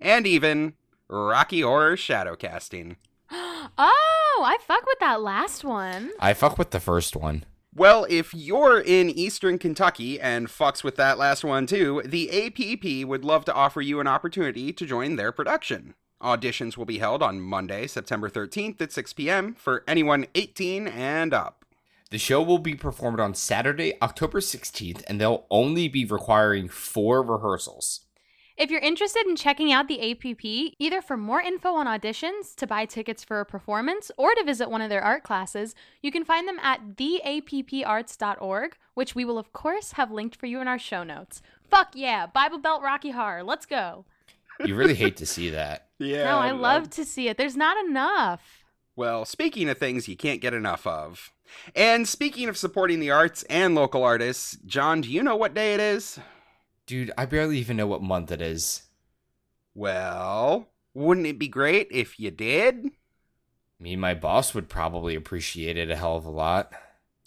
[0.00, 0.74] and even
[1.08, 2.96] Rocky Horror shadow casting.
[3.30, 6.10] oh, I fuck with that last one.
[6.18, 7.44] I fuck with the first one.
[7.74, 13.08] Well, if you're in Eastern Kentucky and fucks with that last one too, the APP
[13.08, 15.94] would love to offer you an opportunity to join their production.
[16.22, 19.54] Auditions will be held on Monday, September 13th at 6 p.m.
[19.54, 21.64] for anyone 18 and up.
[22.10, 27.22] The show will be performed on Saturday, October 16th, and they'll only be requiring four
[27.22, 28.02] rehearsals.
[28.54, 32.66] If you're interested in checking out the APP, either for more info on auditions, to
[32.66, 36.24] buy tickets for a performance, or to visit one of their art classes, you can
[36.24, 40.78] find them at theapparts.org, which we will, of course, have linked for you in our
[40.78, 41.40] show notes.
[41.62, 44.04] Fuck yeah, Bible Belt Rocky Horror, let's go.
[44.64, 45.88] You really hate to see that.
[46.02, 46.24] Yeah.
[46.24, 47.36] no, I love to see it.
[47.36, 48.64] There's not enough.
[48.96, 51.30] Well, speaking of things you can't get enough of.
[51.76, 55.74] And speaking of supporting the arts and local artists, John, do you know what day
[55.74, 56.18] it is?
[56.86, 58.82] Dude, I barely even know what month it is.
[59.74, 62.90] Well, wouldn't it be great if you did?
[63.78, 66.72] Me and my boss would probably appreciate it a hell of a lot.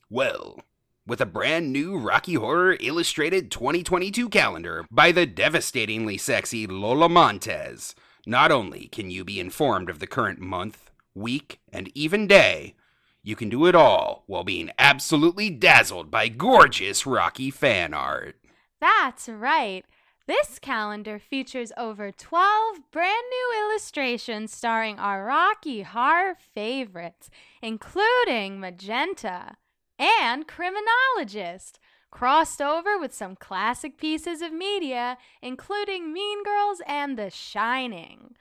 [0.09, 0.59] Well,
[1.07, 7.93] with a brand new Rocky Horror Illustrated 2022 calendar by the devastatingly sexy Lola Montez,
[8.25, 12.73] not only can you be informed of the current month, week, and even day,
[13.21, 18.37] you can do it all while being absolutely dazzled by gorgeous Rocky fan art.
[18.81, 19.85] That's right.
[20.25, 27.29] This calendar features over 12 brand new illustrations starring our Rocky Horror favorites,
[27.61, 29.57] including Magenta
[29.97, 31.79] and Criminologist,
[32.11, 38.35] crossed over with some classic pieces of media, including Mean Girls and The Shining.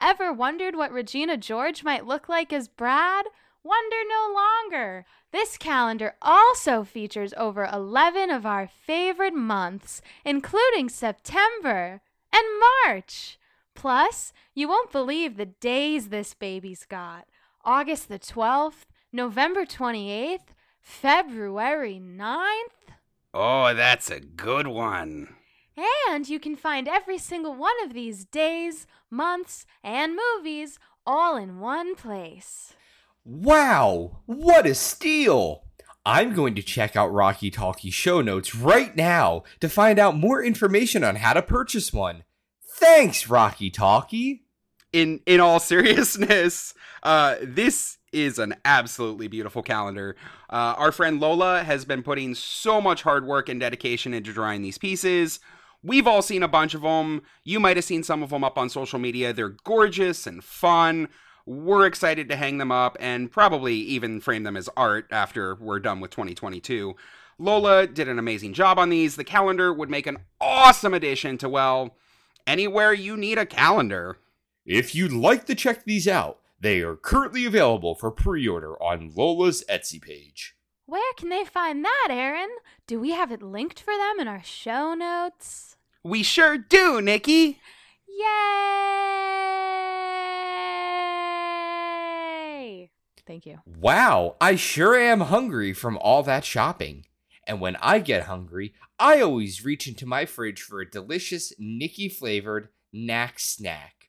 [0.00, 3.26] Ever wondered what Regina George might look like as Brad?
[3.62, 5.06] Wonder no longer.
[5.32, 12.44] This calendar also features over 11 of our favorite months, including September and
[12.84, 13.38] March.
[13.74, 17.26] Plus, you won't believe the days this baby's got
[17.64, 20.52] August the 12th, November 28th,
[20.84, 22.92] February 9th.
[23.32, 25.34] Oh, that's a good one.
[26.06, 31.58] And you can find every single one of these days, months, and movies all in
[31.58, 32.74] one place.
[33.24, 35.62] Wow, what a steal!
[36.06, 40.44] I'm going to check out Rocky Talkie show notes right now to find out more
[40.44, 42.24] information on how to purchase one.
[42.76, 44.42] Thanks, Rocky Talkie.
[44.92, 50.16] In in all seriousness, uh, this is an absolutely beautiful calendar.
[50.48, 54.62] Uh, our friend Lola has been putting so much hard work and dedication into drawing
[54.62, 55.40] these pieces.
[55.82, 57.22] We've all seen a bunch of them.
[57.42, 59.34] You might have seen some of them up on social media.
[59.34, 61.08] They're gorgeous and fun.
[61.44, 65.80] We're excited to hang them up and probably even frame them as art after we're
[65.80, 66.94] done with 2022.
[67.38, 69.16] Lola did an amazing job on these.
[69.16, 71.96] The calendar would make an awesome addition to, well,
[72.46, 74.18] anywhere you need a calendar.
[74.64, 79.12] If you'd like to check these out, they are currently available for pre order on
[79.14, 80.56] Lola's Etsy page.
[80.86, 82.48] Where can they find that, Aaron?
[82.86, 85.76] Do we have it linked for them in our show notes?
[86.02, 87.60] We sure do, Nikki.
[88.08, 88.24] Yay!
[93.26, 93.60] Thank you.
[93.66, 97.06] Wow, I sure am hungry from all that shopping.
[97.46, 102.08] And when I get hungry, I always reach into my fridge for a delicious Nikki
[102.08, 104.03] flavored knack snack.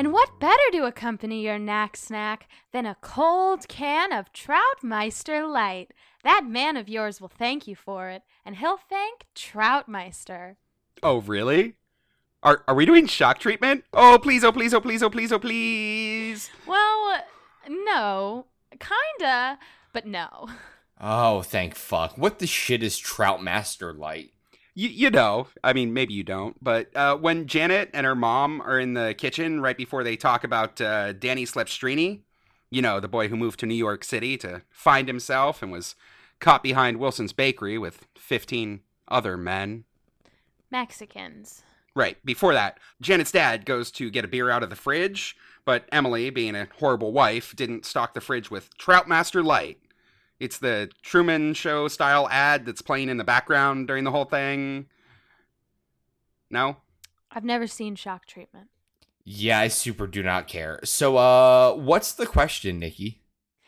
[0.00, 5.92] And what better to accompany your knack snack than a cold can of Troutmeister Light?
[6.24, 10.56] That man of yours will thank you for it, and he'll thank Troutmeister.
[11.02, 11.74] Oh, really?
[12.42, 13.84] Are are we doing shock treatment?
[13.92, 16.48] Oh, please, oh, please, oh, please, oh, please, oh, please.
[16.66, 17.20] Well,
[17.68, 18.46] no.
[18.70, 19.58] Kinda,
[19.92, 20.48] but no.
[20.98, 22.16] Oh, thank fuck.
[22.16, 24.32] What the shit is Troutmaster Light?
[24.80, 28.62] You, you know, I mean, maybe you don't, but uh, when Janet and her mom
[28.62, 32.20] are in the kitchen right before they talk about uh, Danny Slepstrini,
[32.70, 35.96] you know, the boy who moved to New York City to find himself and was
[36.38, 39.84] caught behind Wilson's Bakery with 15 other men.
[40.70, 41.62] Mexicans.
[41.94, 42.16] Right.
[42.24, 46.30] Before that, Janet's dad goes to get a beer out of the fridge, but Emily,
[46.30, 49.76] being a horrible wife, didn't stock the fridge with Troutmaster Light.
[50.40, 54.86] It's the Truman Show style ad that's playing in the background during the whole thing.
[56.50, 56.78] No?
[57.30, 58.68] I've never seen shock treatment.
[59.22, 60.80] Yeah, I super do not care.
[60.82, 63.20] So, uh, what's the question, Nikki?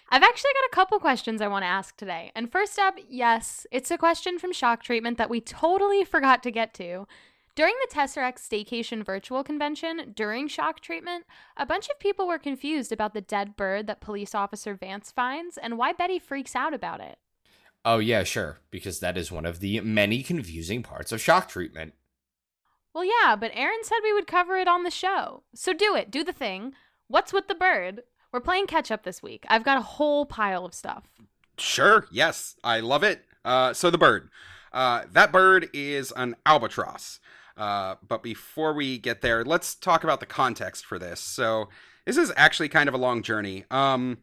[0.08, 2.32] I've actually got a couple questions I want to ask today.
[2.34, 6.50] And first up, yes, it's a question from Shock Treatment that we totally forgot to
[6.50, 7.06] get to.
[7.54, 12.92] During the Tesseract Staycation Virtual Convention, during Shock Treatment, a bunch of people were confused
[12.92, 17.00] about the dead bird that police officer Vance finds and why Betty freaks out about
[17.00, 17.18] it.
[17.84, 21.92] Oh, yeah, sure, because that is one of the many confusing parts of shock treatment.
[22.94, 25.42] Well, yeah, but Aaron said we would cover it on the show.
[25.54, 26.72] So do it, do the thing.
[27.08, 28.02] What's with the bird?
[28.32, 29.44] We're playing catch up this week.
[29.48, 31.04] I've got a whole pile of stuff.
[31.58, 33.26] Sure, yes, I love it.
[33.44, 34.30] Uh, so the bird.
[34.72, 37.20] Uh, that bird is an albatross.
[37.56, 41.20] Uh, but before we get there, let's talk about the context for this.
[41.20, 41.68] So
[42.06, 43.64] this is actually kind of a long journey.
[43.70, 44.18] Um,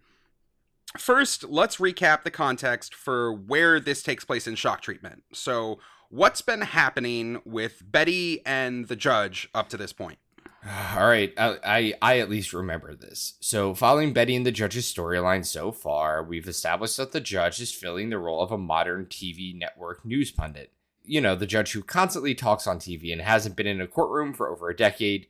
[0.98, 5.24] first, let's recap the context for where this takes place in shock treatment.
[5.34, 10.20] So, what's been happening with Betty and the judge up to this point?
[10.98, 13.36] All right, I, I, I at least remember this.
[13.40, 17.74] So, following Betty and the judge's storyline so far, we've established that the judge is
[17.74, 20.74] filling the role of a modern TV network news pundit.
[21.04, 24.34] You know, the judge who constantly talks on TV and hasn't been in a courtroom
[24.34, 25.28] for over a decade.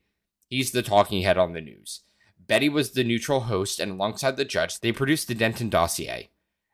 [0.50, 2.02] He's the talking head on the news.
[2.40, 6.30] Betty was the neutral host, and alongside the judge, they produced the Denton dossier.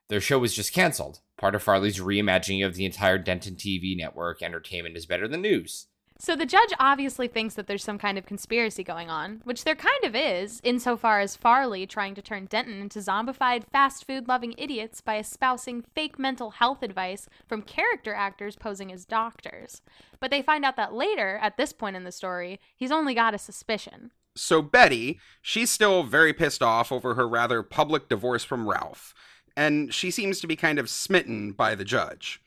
[0.08, 4.42] Their show was just canceled, part of Farley's reimagining of the entire Denton TV network.
[4.42, 5.88] Entertainment is better than news.
[6.18, 9.76] So the judge obviously thinks that there's some kind of conspiracy going on, which there
[9.76, 14.56] kind of is, insofar as Farley trying to turn Denton into zombified, fast food loving
[14.58, 19.82] idiots by espousing fake mental health advice from character actors posing as doctors.
[20.22, 23.36] But they find out that later, at this point in the story, he's only got
[23.36, 24.12] a suspicion.
[24.38, 29.14] So, Betty, she's still very pissed off over her rather public divorce from Ralph,
[29.56, 32.42] and she seems to be kind of smitten by the judge.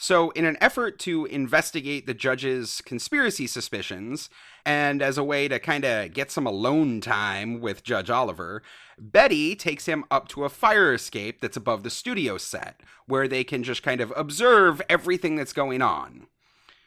[0.00, 4.30] So, in an effort to investigate the judge's conspiracy suspicions,
[4.64, 8.62] and as a way to kind of get some alone time with Judge Oliver,
[8.96, 13.42] Betty takes him up to a fire escape that's above the studio set, where they
[13.42, 16.28] can just kind of observe everything that's going on.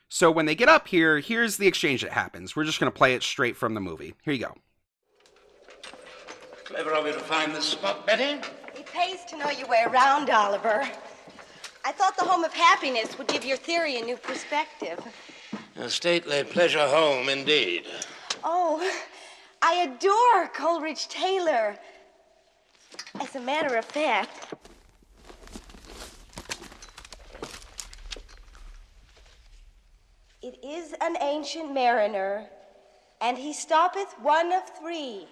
[0.08, 2.56] So when they get up here, here's the exchange that happens.
[2.56, 4.14] We're just going to play it straight from the movie.
[4.24, 4.56] Here you go.
[6.64, 8.40] Clever of you to find this spot, Betty.
[8.74, 10.90] It pays to know your way around, Oliver.
[11.84, 15.00] I thought the home of happiness would give your theory a new perspective.
[15.76, 17.86] A stately pleasure home, indeed.
[18.44, 18.80] Oh,
[19.62, 21.76] I adore Coleridge Taylor.
[23.20, 24.54] As a matter of fact,
[30.42, 32.48] it is an ancient mariner,
[33.22, 35.28] and he stoppeth one of three.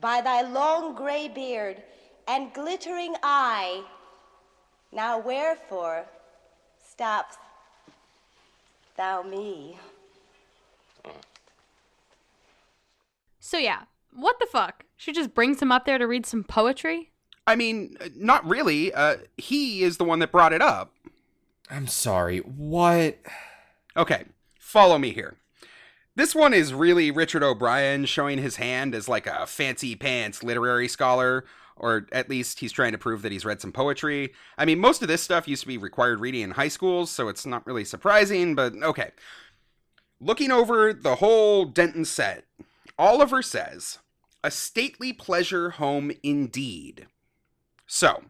[0.00, 1.82] By thy long gray beard
[2.28, 3.82] and glittering eye,
[4.96, 6.06] now wherefore
[6.82, 7.36] stops
[8.96, 9.76] thou me?
[13.38, 13.82] So yeah,
[14.12, 14.84] what the fuck?
[14.96, 17.12] She just brings him up there to read some poetry?
[17.46, 18.92] I mean, not really.
[18.92, 20.94] Uh, he is the one that brought it up.
[21.70, 23.18] I'm sorry, what?
[23.96, 24.24] Okay,
[24.58, 25.36] follow me here.
[26.16, 30.88] This one is really Richard O'Brien showing his hand as like a fancy pants literary
[30.88, 31.44] scholar,
[31.76, 34.32] or at least he's trying to prove that he's read some poetry.
[34.56, 37.28] I mean, most of this stuff used to be required reading in high schools, so
[37.28, 39.10] it's not really surprising, but okay.
[40.20, 42.44] Looking over the whole Denton set,
[42.98, 43.98] Oliver says,
[44.42, 47.06] A stately pleasure home indeed.
[47.86, 48.24] So,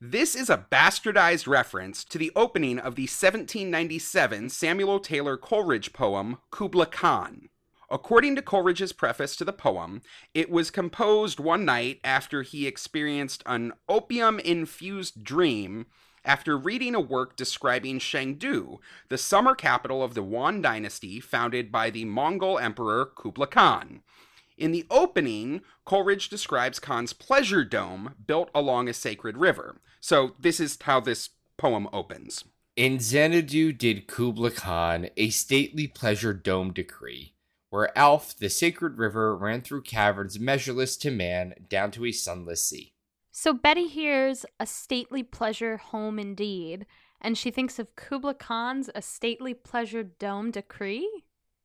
[0.00, 6.38] this is a bastardized reference to the opening of the 1797 Samuel Taylor Coleridge poem
[6.50, 7.48] Kubla Khan.
[7.88, 10.02] According to Coleridge's preface to the poem,
[10.34, 15.86] it was composed one night after he experienced an opium infused dream
[16.24, 21.88] after reading a work describing Shangdu, the summer capital of the Yuan dynasty founded by
[21.88, 24.02] the Mongol emperor Kubla Khan.
[24.58, 29.76] In the opening, Coleridge describes Khan's pleasure dome built along a sacred river.
[30.00, 32.44] So, this is how this poem opens.
[32.74, 37.32] In Xanadu did Kubla Khan a stately pleasure dome decree,
[37.76, 42.64] where Alph, the sacred river, ran through caverns measureless to man down to a sunless
[42.64, 42.94] sea.
[43.30, 46.86] So Betty hears a stately pleasure home indeed,
[47.20, 51.06] and she thinks of Kubla Khan's a stately pleasure dome decree?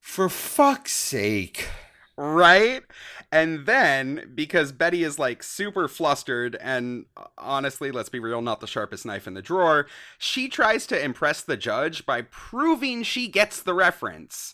[0.02, 1.70] For fuck's sake.
[2.18, 2.84] Right?
[3.32, 7.06] And then, because Betty is like super flustered and
[7.38, 11.42] honestly, let's be real, not the sharpest knife in the drawer, she tries to impress
[11.42, 14.54] the judge by proving she gets the reference.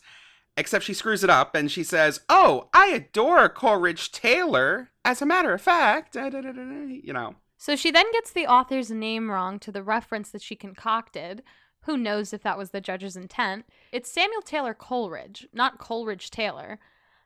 [0.57, 4.89] Except she screws it up and she says, Oh, I adore Coleridge Taylor.
[5.05, 7.35] As a matter of fact, you know.
[7.57, 11.43] So she then gets the author's name wrong to the reference that she concocted.
[11.81, 13.65] Who knows if that was the judge's intent?
[13.91, 16.79] It's Samuel Taylor Coleridge, not Coleridge Taylor.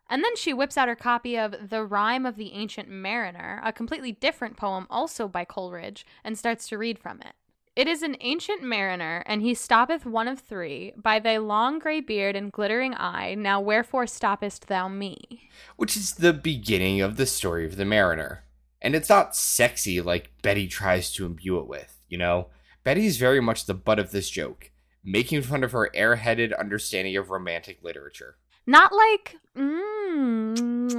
[0.10, 3.72] And then she whips out her copy of The Rime of the Ancient Mariner, a
[3.72, 7.34] completely different poem also by Coleridge, and starts to read from it.
[7.74, 10.92] It is an ancient mariner, and he stoppeth one of three.
[10.98, 15.50] By thy long grey beard and glittering eye, now wherefore stoppest thou me?
[15.78, 18.44] Which is the beginning of the story of the mariner.
[18.82, 22.48] And it's not sexy like Betty tries to imbue it with, you know?
[22.84, 24.70] Betty's very much the butt of this joke,
[25.02, 28.36] making fun of her airheaded understanding of romantic literature.
[28.68, 30.92] Not like, mmm,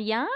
[0.00, 0.26] yeah,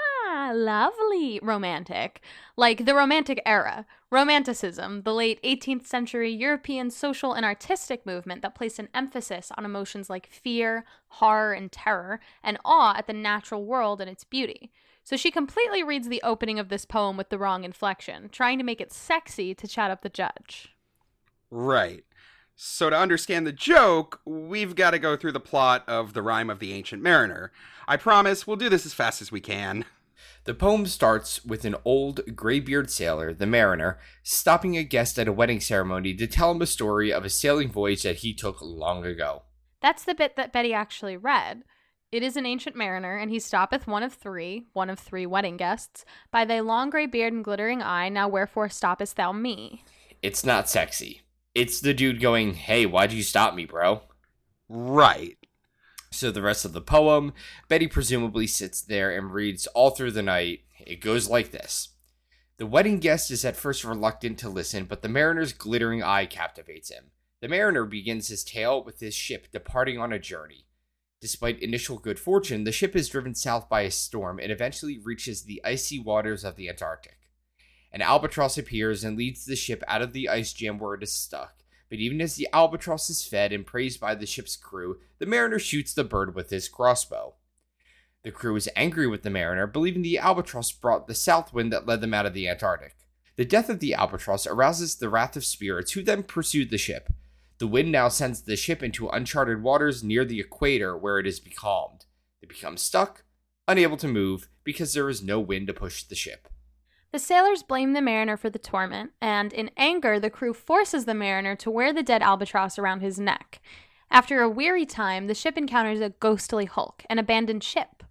[0.49, 2.23] lovely romantic,
[2.57, 3.85] like the Romantic era.
[4.11, 9.65] Romanticism, the late 18th century European social and artistic movement that placed an emphasis on
[9.65, 14.73] emotions like fear, horror, and terror, and awe at the natural world and its beauty.
[15.05, 18.65] So she completely reads the opening of this poem with the wrong inflection, trying to
[18.65, 20.75] make it sexy to chat up the judge.
[21.51, 22.05] Right.
[22.63, 26.51] So, to understand the joke, we've got to go through the plot of The Rime
[26.51, 27.53] of the Ancient Mariner.
[27.89, 29.87] I promise we'll do this as fast as we can.
[30.45, 35.33] The poem starts with an old graybeard sailor, the mariner, stopping a guest at a
[35.33, 39.05] wedding ceremony to tell him a story of a sailing voyage that he took long
[39.05, 39.43] ago.
[39.83, 41.65] That's the bit that Betty actually read.
[42.11, 45.57] It is an ancient mariner, and he stoppeth one of three, one of three wedding
[45.57, 49.85] guests, by thy long grey beard and glittering eye, now wherefore stoppest thou me?
[50.21, 51.23] It's not sexy.
[51.55, 54.03] It's the dude going, Hey, why'd you stop me, bro?
[54.69, 55.39] Right.
[56.13, 57.33] So the rest of the poem,
[57.69, 60.61] Betty presumably sits there and reads all through the night.
[60.81, 61.91] It goes like this.
[62.57, 66.91] The wedding guest is at first reluctant to listen, but the mariner's glittering eye captivates
[66.91, 67.13] him.
[67.41, 70.67] The mariner begins his tale with his ship departing on a journey.
[71.21, 75.43] Despite initial good fortune, the ship is driven south by a storm and eventually reaches
[75.43, 77.19] the icy waters of the Antarctic.
[77.93, 81.13] An albatross appears and leads the ship out of the ice jam where it is
[81.13, 81.60] stuck.
[81.91, 85.59] But even as the albatross is fed and praised by the ship's crew, the mariner
[85.59, 87.35] shoots the bird with his crossbow.
[88.23, 91.87] The crew is angry with the mariner, believing the albatross brought the south wind that
[91.87, 92.95] led them out of the Antarctic.
[93.37, 97.13] The death of the albatross arouses the wrath of spirits who then pursue the ship.
[97.59, 101.41] The wind now sends the ship into uncharted waters near the equator where it is
[101.41, 102.05] becalmed.
[102.41, 103.25] They become stuck,
[103.67, 106.49] unable to move, because there is no wind to push the ship.
[107.13, 111.15] The sailors blame the mariner for the torment, and in anger, the crew forces the
[111.15, 113.61] mariner to wear the dead albatross around his neck.
[114.13, 118.05] After a weary time, the ship encounters a ghostly hulk, an abandoned ship.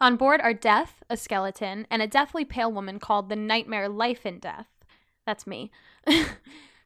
[0.00, 4.24] On board are Death, a skeleton, and a deathly pale woman called the Nightmare Life
[4.24, 4.68] in Death.
[5.26, 5.70] That's me.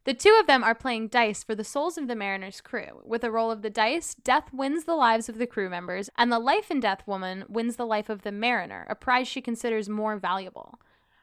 [0.04, 3.00] the two of them are playing dice for the souls of the mariner's crew.
[3.04, 6.32] With a roll of the dice, Death wins the lives of the crew members, and
[6.32, 9.88] the Life in Death woman wins the life of the mariner, a prize she considers
[9.88, 10.80] more valuable.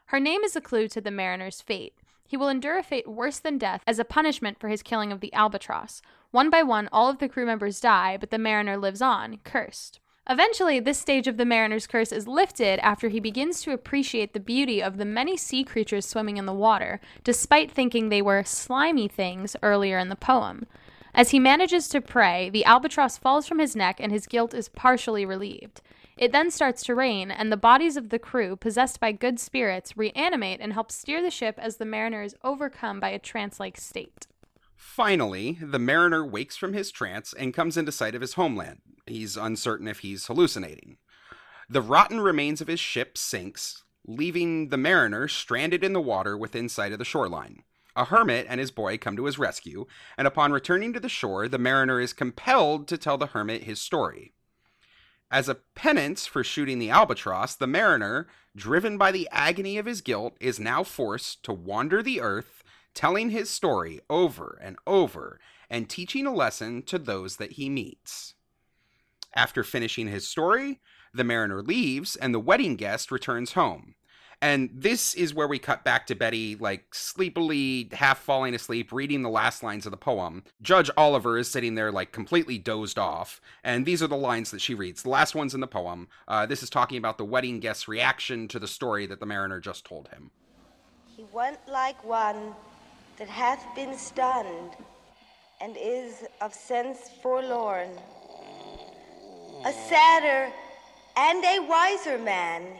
[0.08, 1.92] Her name is a clue to the mariner's fate.
[2.26, 5.20] He will endure a fate worse than death as a punishment for his killing of
[5.20, 6.00] the albatross.
[6.30, 10.00] One by one, all of the crew members die, but the mariner lives on, cursed.
[10.26, 14.40] Eventually, this stage of the mariner's curse is lifted after he begins to appreciate the
[14.40, 19.08] beauty of the many sea creatures swimming in the water, despite thinking they were slimy
[19.08, 20.66] things earlier in the poem.
[21.14, 24.70] As he manages to pray, the albatross falls from his neck and his guilt is
[24.70, 25.82] partially relieved.
[26.18, 29.96] It then starts to rain, and the bodies of the crew, possessed by good spirits,
[29.96, 33.78] reanimate and help steer the ship as the mariner is overcome by a trance like
[33.78, 34.26] state.
[34.76, 38.80] Finally, the mariner wakes from his trance and comes into sight of his homeland.
[39.06, 40.96] He's uncertain if he's hallucinating.
[41.70, 46.68] The rotten remains of his ship sinks, leaving the mariner stranded in the water within
[46.68, 47.62] sight of the shoreline.
[47.94, 51.46] A hermit and his boy come to his rescue, and upon returning to the shore,
[51.46, 54.32] the mariner is compelled to tell the hermit his story.
[55.30, 60.00] As a penance for shooting the albatross, the mariner, driven by the agony of his
[60.00, 62.64] guilt, is now forced to wander the earth,
[62.94, 68.34] telling his story over and over and teaching a lesson to those that he meets.
[69.34, 70.80] After finishing his story,
[71.12, 73.94] the mariner leaves and the wedding guest returns home.
[74.40, 79.22] And this is where we cut back to Betty, like sleepily, half falling asleep, reading
[79.22, 80.44] the last lines of the poem.
[80.62, 83.40] Judge Oliver is sitting there, like completely dozed off.
[83.64, 85.02] And these are the lines that she reads.
[85.02, 86.06] The last ones in the poem.
[86.28, 89.58] Uh, this is talking about the wedding guest's reaction to the story that the mariner
[89.58, 90.30] just told him.
[91.16, 92.54] He went like one
[93.18, 94.76] that hath been stunned
[95.60, 97.90] and is of sense forlorn.
[99.66, 100.52] A sadder
[101.16, 102.78] and a wiser man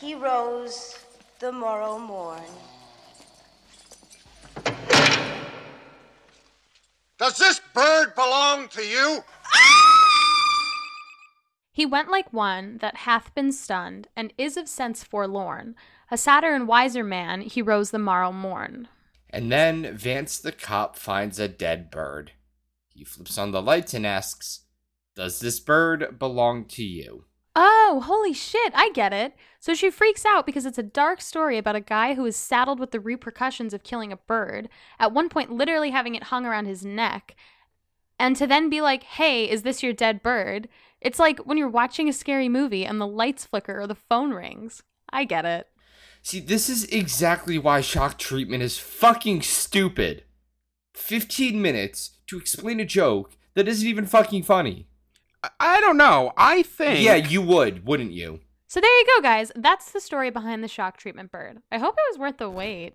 [0.00, 0.98] he rose
[1.38, 2.42] the morrow morn.
[7.18, 9.24] Does this bird belong to you?
[11.72, 15.74] He went like one that hath been stunned, and is of sense forlorn.
[16.10, 18.88] A sadder and wiser man, he rose the morrow morn.
[19.30, 22.32] And then Vance the cop finds a dead bird.
[22.94, 24.60] He flips on the lights and asks,
[25.14, 27.24] Does this bird belong to you?
[27.58, 29.32] Oh, holy shit, I get it.
[29.60, 32.78] So she freaks out because it's a dark story about a guy who is saddled
[32.78, 34.68] with the repercussions of killing a bird,
[35.00, 37.34] at one point, literally having it hung around his neck.
[38.18, 40.68] And to then be like, hey, is this your dead bird?
[41.00, 44.34] It's like when you're watching a scary movie and the lights flicker or the phone
[44.34, 44.82] rings.
[45.10, 45.66] I get it.
[46.22, 50.24] See, this is exactly why shock treatment is fucking stupid.
[50.94, 54.88] 15 minutes to explain a joke that isn't even fucking funny.
[55.60, 56.32] I- I don't know.
[56.36, 57.00] I think.
[57.04, 58.40] Yeah, you would, wouldn't you?
[58.68, 59.52] So there you go, guys.
[59.54, 61.58] That's the story behind the shock treatment bird.
[61.70, 62.94] I hope it was worth the wait.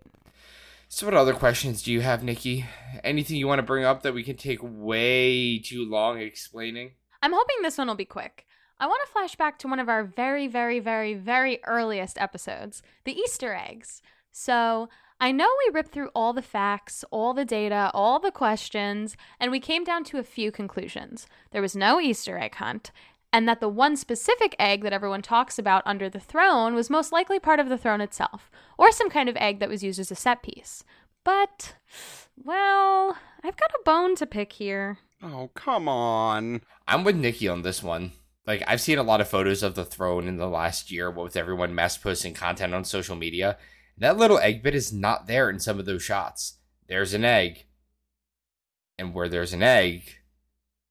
[0.89, 2.65] So, what other questions do you have, Nikki?
[3.03, 6.91] Anything you want to bring up that we can take way too long explaining?
[7.23, 8.45] I'm hoping this one will be quick.
[8.79, 12.81] I want to flash back to one of our very, very, very, very earliest episodes
[13.05, 14.01] the Easter eggs.
[14.33, 14.89] So,
[15.21, 19.51] I know we ripped through all the facts, all the data, all the questions, and
[19.51, 21.27] we came down to a few conclusions.
[21.51, 22.91] There was no Easter egg hunt,
[23.31, 27.11] and that the one specific egg that everyone talks about under the throne was most
[27.11, 28.49] likely part of the throne itself,
[28.79, 30.83] or some kind of egg that was used as a set piece.
[31.23, 31.75] But,
[32.35, 34.97] well, I've got a bone to pick here.
[35.21, 36.61] Oh, come on.
[36.87, 38.13] I'm with Nikki on this one.
[38.47, 41.37] Like, I've seen a lot of photos of the throne in the last year with
[41.37, 43.59] everyone mass posting content on social media.
[44.01, 46.57] That little egg bit is not there in some of those shots.
[46.87, 47.65] There's an egg.
[48.97, 50.15] And where there's an egg,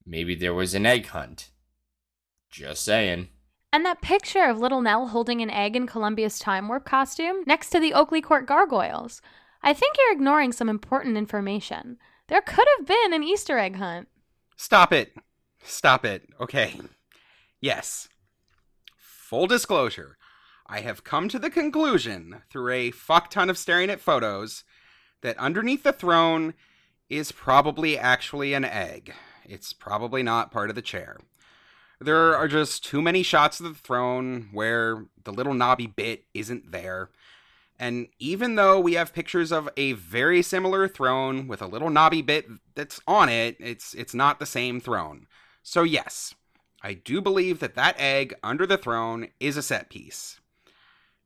[0.06, 1.50] maybe there was an egg hunt.
[2.50, 3.30] Just saying.
[3.72, 7.70] And that picture of little Nell holding an egg in Columbia's time warp costume next
[7.70, 9.20] to the Oakley Court gargoyles.
[9.60, 11.98] I think you're ignoring some important information.
[12.28, 14.06] There could have been an Easter egg hunt.
[14.56, 15.16] Stop it.
[15.64, 16.28] Stop it.
[16.40, 16.80] Okay.
[17.60, 18.08] Yes.
[18.96, 20.16] Full disclosure.
[20.72, 24.62] I have come to the conclusion through a fuck ton of staring at photos
[25.20, 26.54] that underneath the throne
[27.08, 29.12] is probably actually an egg.
[29.44, 31.16] It's probably not part of the chair.
[32.00, 36.70] There are just too many shots of the throne where the little knobby bit isn't
[36.70, 37.10] there.
[37.76, 42.22] And even though we have pictures of a very similar throne with a little knobby
[42.22, 42.46] bit
[42.76, 45.26] that's on it, it's it's not the same throne.
[45.64, 46.32] So yes,
[46.80, 50.39] I do believe that that egg under the throne is a set piece.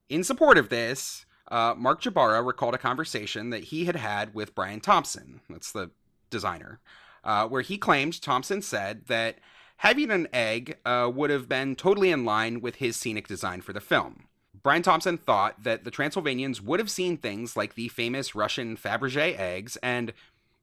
[0.08, 4.54] In support of this, uh, Mark Jabara recalled a conversation that he had had with
[4.54, 5.90] Brian Thompson, that's the
[6.30, 6.80] designer,
[7.22, 9.38] uh, where he claimed Thompson said that
[9.78, 13.72] having an egg uh, would have been totally in line with his scenic design for
[13.72, 14.26] the film.
[14.62, 19.38] Brian Thompson thought that the Transylvanians would have seen things like the famous Russian Fabergé
[19.38, 20.12] eggs and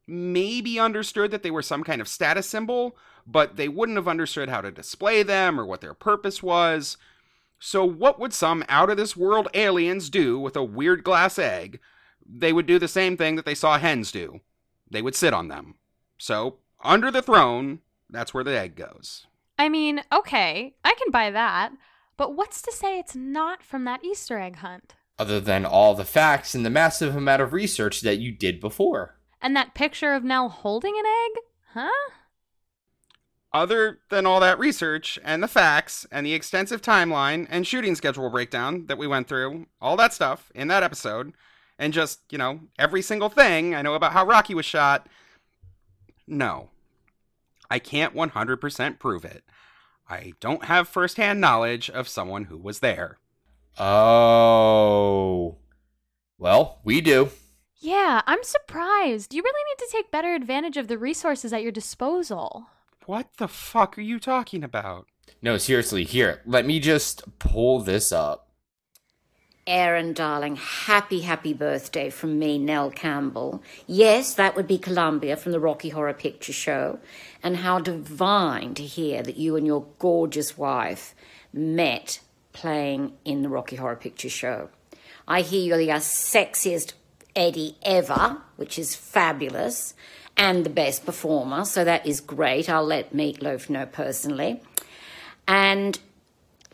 [0.07, 4.49] maybe understood that they were some kind of status symbol, but they wouldn't have understood
[4.49, 6.97] how to display them or what their purpose was.
[7.63, 11.79] So, what would some out of this world aliens do with a weird glass egg?
[12.27, 14.41] They would do the same thing that they saw hens do
[14.89, 15.75] they would sit on them.
[16.17, 19.25] So, under the throne, that's where the egg goes.
[19.57, 21.71] I mean, okay, I can buy that.
[22.17, 24.95] But what's to say it's not from that Easter egg hunt?
[25.17, 29.15] Other than all the facts and the massive amount of research that you did before.
[29.41, 31.43] And that picture of Nell holding an egg?
[31.73, 32.11] Huh?
[33.53, 38.29] Other than all that research and the facts and the extensive timeline and shooting schedule
[38.29, 41.33] breakdown that we went through, all that stuff in that episode,
[41.77, 45.07] and just, you know, every single thing I know about how Rocky was shot,
[46.25, 46.69] no.
[47.69, 49.43] I can't 100% prove it.
[50.09, 53.17] I don't have firsthand knowledge of someone who was there.
[53.77, 55.57] Oh.
[56.37, 57.31] Well, we do.
[57.79, 59.33] Yeah, I'm surprised.
[59.33, 62.67] You really need to take better advantage of the resources at your disposal.
[63.05, 65.07] What the fuck are you talking about?
[65.41, 68.47] No, seriously, here, let me just pull this up.
[69.65, 73.63] Aaron, darling, happy, happy birthday from me, Nell Campbell.
[73.87, 76.99] Yes, that would be Columbia from the Rocky Horror Picture Show.
[77.43, 81.15] And how divine to hear that you and your gorgeous wife
[81.53, 82.19] met
[82.53, 84.69] playing in the Rocky Horror Picture Show.
[85.27, 86.93] I hear you're the sexiest
[87.35, 89.93] Eddie ever, which is fabulous,
[90.37, 92.69] and the best performer, so that is great.
[92.69, 94.61] I'll let Meatloaf know personally.
[95.47, 95.99] And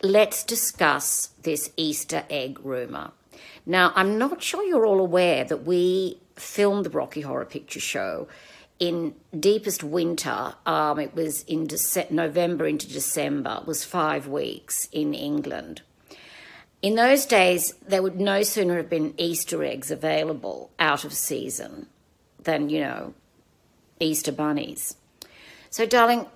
[0.02, 3.12] let's discuss this Easter egg rumour.
[3.66, 8.28] Now, I'm not sure you're all aware that we filmed the Rocky Horror Picture Show
[8.78, 10.54] in deepest winter.
[10.64, 13.58] Um, it was in Dece- November into December.
[13.60, 15.82] It was five weeks in England.
[16.80, 21.88] In those days, there would no sooner have been Easter eggs available out of season
[22.40, 23.14] than, you know,
[24.00, 24.96] Easter bunnies.
[25.70, 26.26] So, darling,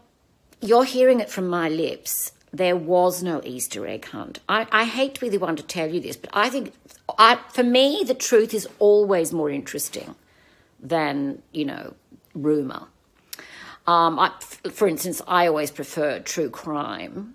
[0.61, 2.33] you're hearing it from my lips.
[2.53, 4.41] There was no Easter egg hunt.
[4.49, 6.73] I, I hate to be the one to tell you this, but I think,
[7.19, 10.15] I, for me, the truth is always more interesting
[10.79, 11.95] than, you know,
[12.35, 12.89] rumour.
[13.87, 14.33] Um, I,
[14.71, 17.35] for instance, I always prefer true crime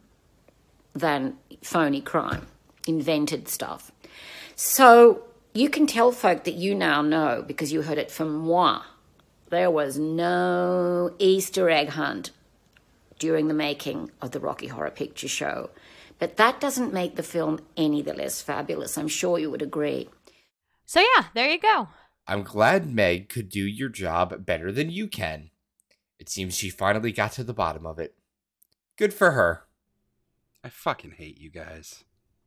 [0.93, 2.47] than phony crime,
[2.87, 3.91] invented stuff.
[4.55, 5.23] So
[5.53, 8.83] you can tell folk that you now know because you heard it from moi.
[9.49, 12.31] There was no Easter egg hunt
[13.17, 15.69] during the making of the Rocky Horror Picture Show.
[16.19, 18.97] But that doesn't make the film any the less fabulous.
[18.97, 20.09] I'm sure you would agree.
[20.85, 21.89] So, yeah, there you go.
[22.27, 25.51] I'm glad Meg could do your job better than you can.
[26.19, 28.15] It seems she finally got to the bottom of it.
[28.97, 29.63] Good for her.
[30.63, 32.03] I fucking hate you guys.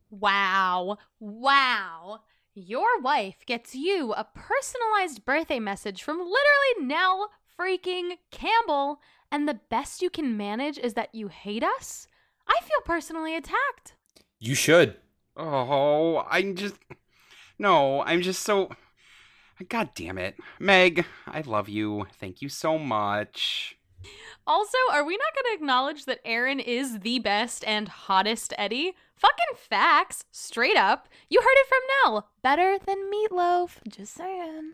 [0.09, 0.97] Wow.
[1.19, 2.19] Wow.
[2.53, 8.99] Your wife gets you a personalized birthday message from literally Nell freaking Campbell,
[9.31, 12.07] and the best you can manage is that you hate us?
[12.49, 13.95] I feel personally attacked.
[14.37, 14.97] You should.
[15.37, 16.75] Oh, I'm just.
[17.57, 18.69] No, I'm just so.
[19.69, 20.35] God damn it.
[20.59, 22.07] Meg, I love you.
[22.19, 23.77] Thank you so much.
[24.47, 28.95] Also, are we not going to acknowledge that Aaron is the best and hottest Eddie?
[29.15, 31.07] Fucking facts, straight up.
[31.29, 32.29] You heard it from Nell.
[32.41, 33.77] Better than meatloaf.
[33.87, 34.73] Just saying.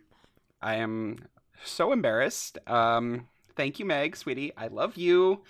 [0.61, 1.17] I am
[1.63, 2.57] so embarrassed.
[2.65, 4.53] Um, thank you, Meg, sweetie.
[4.55, 5.43] I love you.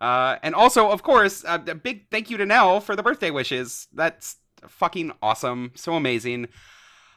[0.00, 3.30] Uh, and also, of course, uh, a big thank you to Nell for the birthday
[3.30, 3.88] wishes.
[3.92, 4.36] That's
[4.68, 5.72] fucking awesome.
[5.74, 6.48] So amazing.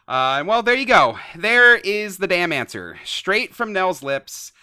[0.07, 1.18] Uh, well, there you go.
[1.36, 2.97] There is the damn answer.
[3.03, 4.53] Straight from Nell's lips.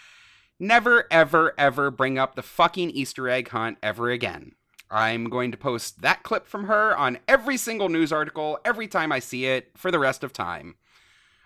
[0.59, 4.53] Never, ever, ever bring up the fucking Easter egg hunt ever again.
[4.89, 9.11] I'm going to post that clip from her on every single news article every time
[9.11, 10.75] I see it for the rest of time.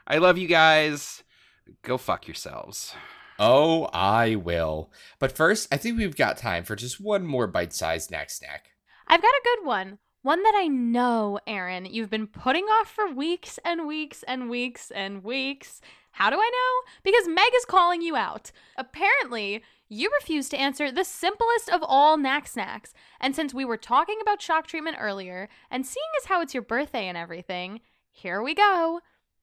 [0.05, 1.23] I love you guys.
[1.81, 2.93] Go fuck yourselves.
[3.39, 4.91] Oh, I will.
[5.17, 8.71] But first, I think we've got time for just one more bite sized snack snack.
[9.07, 9.97] I've got a good one.
[10.21, 14.91] One that I know, Aaron, you've been putting off for weeks and weeks and weeks
[14.91, 15.79] and weeks.
[16.19, 16.91] How do I know?
[17.01, 18.51] Because Meg is calling you out.
[18.75, 22.93] Apparently, you refused to answer the simplest of all knack snacks.
[23.21, 26.61] And since we were talking about shock treatment earlier, and seeing as how it's your
[26.61, 27.79] birthday and everything,
[28.11, 28.99] here we go.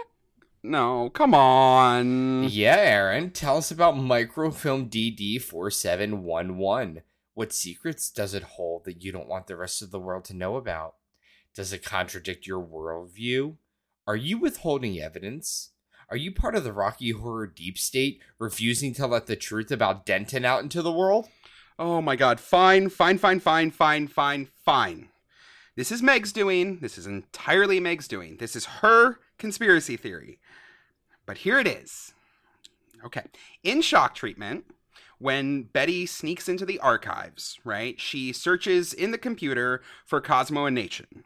[0.64, 2.48] No, come on.
[2.50, 7.02] Yeah, Aaron, tell us about microfilm DD4711.
[7.34, 10.34] What secrets does it hold that you don't want the rest of the world to
[10.34, 10.96] know about?
[11.56, 13.56] Does it contradict your worldview?
[14.08, 15.72] Are you withholding evidence?
[16.10, 20.06] Are you part of the Rocky Horror deep state, refusing to let the truth about
[20.06, 21.28] Denton out into the world?
[21.78, 25.10] Oh my god, fine, fine, fine, fine, fine, fine, fine.
[25.76, 26.80] This is Meg's doing.
[26.80, 28.38] This is entirely Meg's doing.
[28.38, 30.40] This is her conspiracy theory.
[31.28, 32.16] But here it is.
[33.06, 33.26] Okay.
[33.64, 34.66] In shock treatment,
[35.20, 40.74] when Betty sneaks into the archives, right, she searches in the computer for Cosmo and
[40.74, 41.24] Nation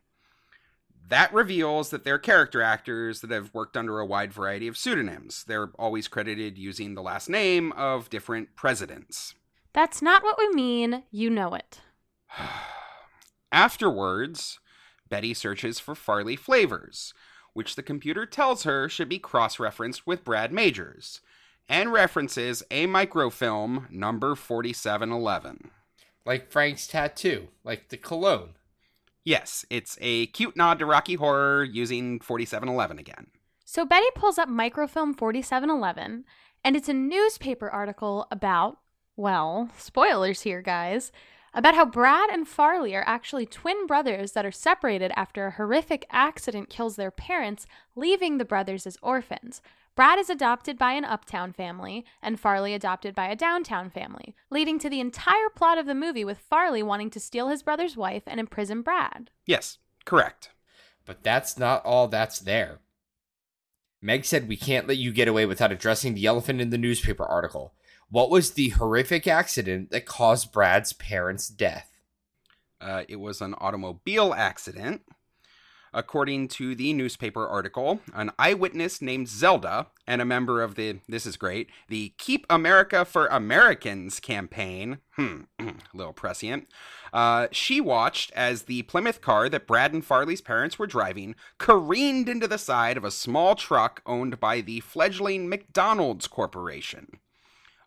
[1.11, 5.43] that reveals that they're character actors that have worked under a wide variety of pseudonyms.
[5.43, 9.35] They're always credited using the last name of different presidents.
[9.73, 11.03] That's not what we mean.
[11.11, 11.81] You know it.
[13.51, 14.61] Afterwards,
[15.09, 17.13] Betty searches for Farley flavors,
[17.53, 21.21] which the computer tells her should be cross referenced with Brad Majors,
[21.67, 25.71] and references a microfilm number 4711.
[26.25, 28.55] Like Frank's tattoo, like the cologne.
[29.23, 33.27] Yes, it's a cute nod to Rocky Horror using 4711 again.
[33.65, 36.25] So Betty pulls up microfilm 4711,
[36.63, 38.79] and it's a newspaper article about,
[39.15, 41.11] well, spoilers here, guys,
[41.53, 46.05] about how Brad and Farley are actually twin brothers that are separated after a horrific
[46.09, 49.61] accident kills their parents, leaving the brothers as orphans.
[49.95, 54.79] Brad is adopted by an uptown family, and Farley adopted by a downtown family, leading
[54.79, 58.23] to the entire plot of the movie with Farley wanting to steal his brother's wife
[58.25, 59.29] and imprison Brad.
[59.45, 60.51] Yes, correct.
[61.05, 62.79] But that's not all that's there.
[64.01, 67.25] Meg said we can't let you get away without addressing the elephant in the newspaper
[67.25, 67.73] article.
[68.11, 71.89] What was the horrific accident that caused Brad's parents' death?
[72.81, 75.03] Uh, it was an automobile accident.
[75.93, 81.25] According to the newspaper article, an eyewitness named Zelda and a member of the, this
[81.25, 86.67] is great, the Keep America for Americans campaign, hmm, a little prescient,
[87.13, 92.27] uh, she watched as the Plymouth car that Brad and Farley's parents were driving careened
[92.27, 97.19] into the side of a small truck owned by the fledgling McDonald's Corporation.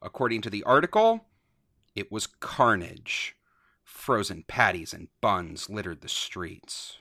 [0.05, 1.25] According to the article,
[1.97, 3.37] it was carnage.
[3.83, 6.99] Frozen patties and buns littered the streets.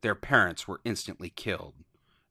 [0.00, 1.74] Their parents were instantly killed,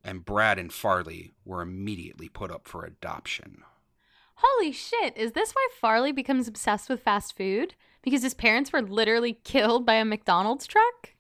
[0.04, 3.64] and Brad and Farley were immediately put up for adoption.
[4.36, 7.76] Holy shit, is this why Farley becomes obsessed with fast food?
[8.02, 11.12] Because his parents were literally killed by a McDonald's truck?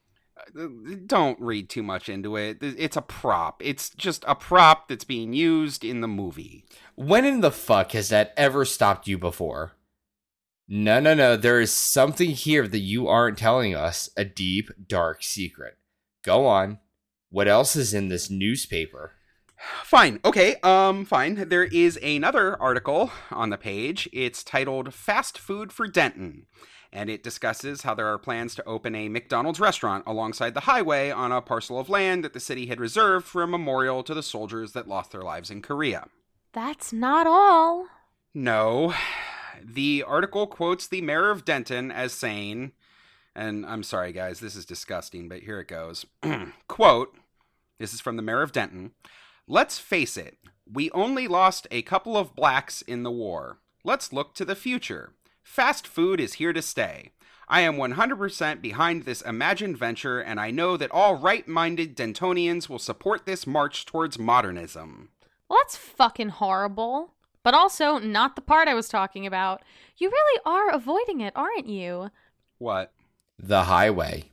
[0.57, 0.67] Uh,
[1.05, 2.57] Don't read too much into it.
[2.61, 3.61] It's a prop.
[3.63, 6.65] It's just a prop that's being used in the movie.
[6.95, 9.73] When in the fuck has that ever stopped you before?
[10.67, 11.35] No, no, no.
[11.35, 15.77] There is something here that you aren't telling us a deep, dark secret.
[16.23, 16.79] Go on.
[17.29, 19.13] What else is in this newspaper?
[19.83, 20.19] Fine.
[20.25, 20.55] Okay.
[20.63, 21.49] Um fine.
[21.49, 24.09] There is another article on the page.
[24.11, 26.47] It's titled Fast Food for Denton.
[26.93, 31.09] And it discusses how there are plans to open a McDonald's restaurant alongside the highway
[31.09, 34.23] on a parcel of land that the city had reserved for a memorial to the
[34.23, 36.07] soldiers that lost their lives in Korea.
[36.51, 37.87] That's not all.
[38.33, 38.93] No.
[39.63, 42.73] The article quotes the mayor of Denton as saying,
[43.35, 46.05] and I'm sorry, guys, this is disgusting, but here it goes.
[46.67, 47.15] Quote,
[47.77, 48.91] this is from the mayor of Denton.
[49.47, 50.37] Let's face it,
[50.71, 53.59] we only lost a couple of blacks in the war.
[53.83, 55.13] Let's look to the future.
[55.51, 57.11] Fast food is here to stay.
[57.49, 62.69] I am 100% behind this imagined venture, and I know that all right minded Dentonians
[62.69, 65.09] will support this march towards modernism.
[65.49, 67.15] Well, that's fucking horrible.
[67.43, 69.61] But also, not the part I was talking about.
[69.97, 72.11] You really are avoiding it, aren't you?
[72.57, 72.93] What?
[73.37, 74.31] The highway.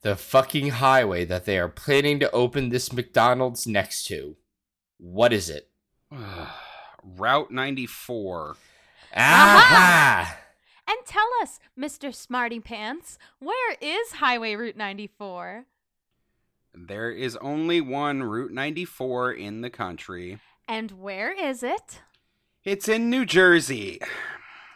[0.00, 4.38] The fucking highway that they are planning to open this McDonald's next to.
[4.96, 5.68] What is it?
[7.04, 8.56] Route 94.
[9.14, 10.38] Aha!
[10.88, 12.14] And tell us, Mr.
[12.14, 15.66] Smarty Pants, where is Highway Route 94?
[16.74, 20.38] There is only one Route 94 in the country.
[20.68, 22.02] And where is it?
[22.64, 24.00] It's in New Jersey.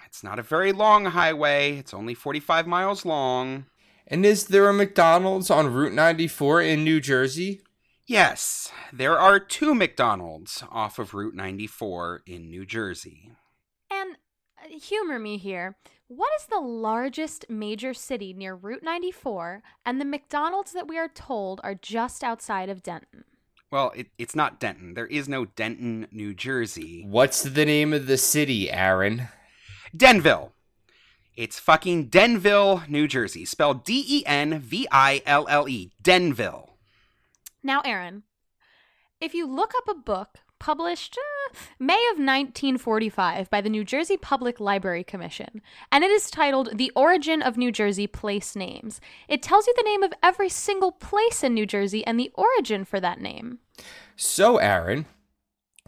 [0.07, 3.67] It's not a very long highway, it's only 45 miles long.
[4.07, 7.63] And is there a McDonald's on Route 94 in New Jersey?
[8.07, 13.33] Yes, there are two McDonald's off of Route 94 in New Jersey.
[14.75, 15.77] And humor me here.
[16.09, 21.07] What is the largest major city near Route 94 and the McDonald's that we are
[21.07, 23.23] told are just outside of Denton?
[23.71, 24.95] Well, it, it's not Denton.
[24.95, 27.05] There is no Denton, New Jersey.
[27.07, 29.29] What's the name of the city, Aaron?
[29.97, 30.51] Denville.
[31.37, 33.45] It's fucking Denville, New Jersey.
[33.45, 35.93] Spelled D E N V I L L E.
[36.03, 36.71] Denville.
[37.63, 38.25] Now, Aaron,
[39.21, 44.17] if you look up a book published uh, May of 1945 by the New Jersey
[44.17, 45.61] Public Library Commission,
[45.93, 49.83] and it is titled The Origin of New Jersey Place Names, it tells you the
[49.83, 53.59] name of every single place in New Jersey and the origin for that name.
[54.17, 55.07] So, Aaron,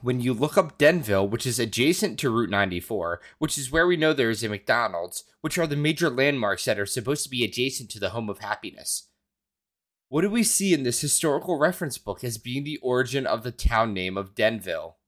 [0.02, 3.96] when you look up Denville, which is adjacent to Route 94, which is where we
[3.96, 7.44] know there is a McDonald's, which are the major landmarks that are supposed to be
[7.44, 9.08] adjacent to the home of happiness.
[10.08, 13.50] What do we see in this historical reference book as being the origin of the
[13.50, 14.98] town name of Denville?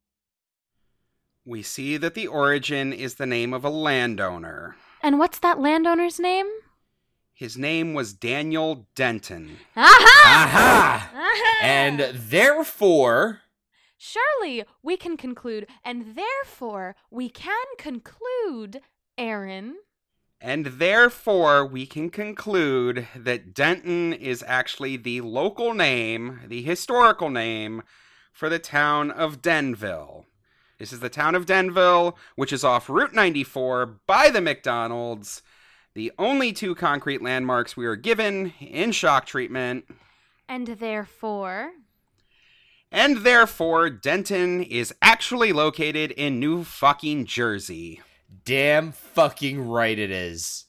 [1.45, 4.77] We see that the origin is the name of a landowner.
[5.03, 6.47] And what's that landowner's name?
[7.33, 9.59] His name was Daniel Denton.
[9.77, 10.23] Aha!
[10.25, 11.11] Aha!
[11.15, 11.59] Aha!
[11.63, 13.43] And therefore,
[13.97, 18.81] Surely we can conclude, and therefore we can conclude,
[19.19, 19.77] Aaron.
[20.41, 27.83] And therefore, we can conclude that Denton is actually the local name, the historical name,
[28.33, 30.27] for the town of Denville.
[30.79, 35.43] This is the town of Denville, which is off Route 94 by the McDonald's.
[35.95, 39.87] The only two concrete landmarks we are given in shock treatment.
[40.49, 41.73] And therefore,
[42.93, 48.01] And therefore, Denton is actually located in New fucking Jersey.
[48.45, 50.67] Damn fucking right it is.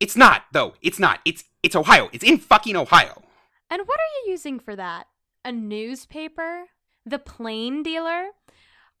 [0.00, 0.74] It's not, though.
[0.82, 1.20] It's not.
[1.24, 2.08] It's it's Ohio.
[2.12, 3.22] It's in fucking Ohio.
[3.70, 5.06] and what are you using for that?
[5.44, 6.64] A newspaper?
[7.06, 8.28] The plain dealer?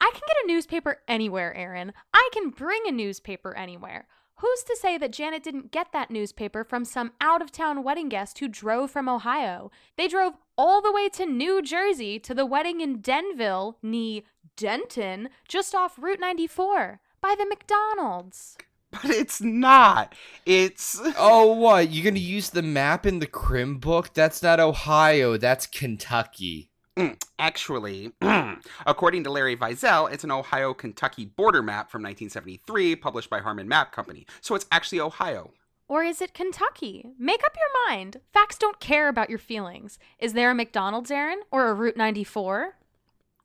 [0.00, 1.92] I can get a newspaper anywhere, Aaron.
[2.12, 4.06] I can bring a newspaper anywhere.
[4.40, 8.08] Who's to say that Janet didn't get that newspaper from some out of town wedding
[8.08, 9.70] guest who drove from Ohio?
[9.96, 14.24] They drove all the way to New Jersey to the wedding in Denville, nee
[14.56, 18.58] Denton, just off Route 94 by the McDonald's.
[18.90, 20.14] But it's not.
[20.44, 21.90] It's Oh, what?
[21.90, 24.12] You're gonna use the map in the Crim book?
[24.12, 25.38] That's not Ohio.
[25.38, 26.70] That's Kentucky.
[26.98, 28.12] Mm, actually,
[28.86, 33.68] according to Larry Viezel, it's an Ohio Kentucky border map from 1973 published by Harmon
[33.68, 34.26] Map Company.
[34.42, 35.54] So it's actually Ohio.
[35.88, 37.06] Or is it Kentucky?
[37.18, 38.18] Make up your mind.
[38.34, 39.98] Facts don't care about your feelings.
[40.18, 41.40] Is there a McDonald's, Aaron?
[41.50, 42.76] Or a Route 94?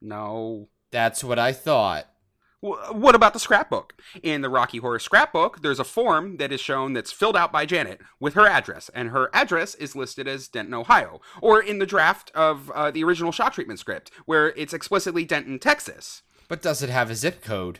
[0.01, 0.67] No.
[0.91, 2.07] That's what I thought.
[2.61, 3.93] Wh- What about the scrapbook?
[4.23, 7.65] In the Rocky Horror scrapbook, there's a form that is shown that's filled out by
[7.65, 11.21] Janet with her address, and her address is listed as Denton, Ohio.
[11.41, 15.59] Or in the draft of uh, the original shock treatment script, where it's explicitly Denton,
[15.59, 16.21] Texas.
[16.47, 17.79] But does it have a zip code?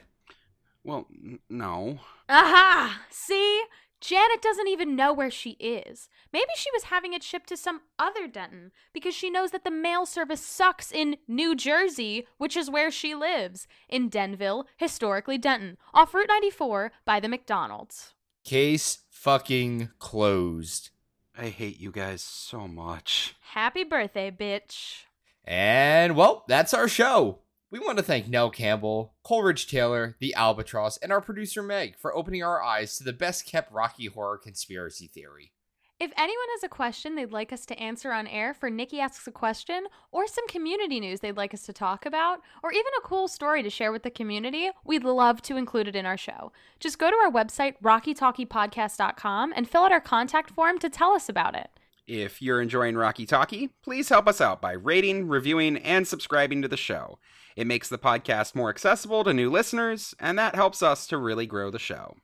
[0.84, 2.00] Well, n- no.
[2.30, 3.02] Aha!
[3.10, 3.64] See?
[4.02, 6.10] Janet doesn't even know where she is.
[6.32, 9.72] Maybe she was having it shipped to some other Denton because she knows that the
[9.72, 13.68] mail service sucks in New Jersey, which is where she lives.
[13.90, 18.14] In Denville, historically Denton, off Route 94 by the McDonald's.
[18.46, 20.92] Case fucking closed.
[21.38, 23.36] I hate you guys so much.
[23.52, 25.04] Happy birthday, bitch.
[25.44, 27.40] And well, that's our show.
[27.72, 32.16] We want to thank Nell Campbell, Coleridge Taylor, the Albatross, and our producer Meg for
[32.16, 35.52] opening our eyes to the best kept Rocky Horror conspiracy theory.
[36.00, 39.28] If anyone has a question they'd like us to answer on air for Nikki Asks
[39.28, 43.08] a Question, or some community news they'd like us to talk about, or even a
[43.08, 46.52] cool story to share with the community, we'd love to include it in our show.
[46.80, 51.30] Just go to our website, rockytalkypodcast.com, and fill out our contact form to tell us
[51.30, 51.70] about it.
[52.10, 56.68] If you're enjoying Rocky Talkie, please help us out by rating, reviewing, and subscribing to
[56.68, 57.20] the show.
[57.56, 61.46] It makes the podcast more accessible to new listeners, and that helps us to really
[61.46, 62.16] grow the show.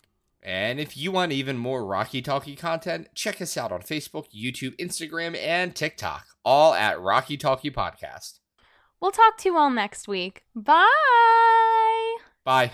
[0.42, 4.76] And if you want even more Rocky Talkie content, check us out on Facebook, YouTube,
[4.78, 8.40] Instagram, and TikTok, all at Rocky Talkie Podcast.
[9.00, 10.46] We'll talk to you all next week.
[10.56, 10.90] Bye!
[12.44, 12.72] Bye.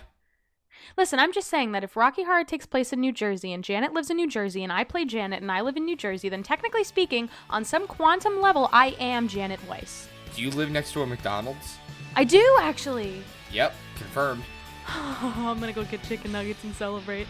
[0.98, 3.94] Listen, I'm just saying that if Rocky Horror takes place in New Jersey and Janet
[3.94, 6.44] lives in New Jersey and I play Janet and I live in New Jersey, then
[6.44, 10.08] technically speaking, on some quantum level, I am Janet Weiss.
[10.36, 11.78] Do you live next to a McDonald's?
[12.16, 13.24] I do, actually.
[13.52, 14.44] Yep, confirmed.
[14.88, 17.28] I'm gonna go get chicken nuggets and celebrate.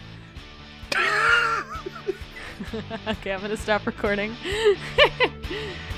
[3.08, 4.34] okay, I'm gonna stop recording.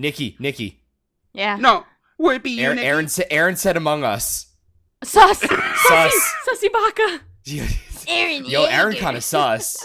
[0.00, 0.82] Nikki, Nikki.
[1.32, 1.56] yeah.
[1.56, 1.84] No,
[2.18, 2.88] would it be you, Aaron, Nikki?
[2.88, 4.46] Aaron, sa- Aaron said Among Us.
[5.04, 5.38] Sus!
[5.40, 5.48] Sus.
[5.88, 7.20] Sussy, Sussy Baka!
[8.08, 9.76] Aaron, Yo, Aaron kind of sus.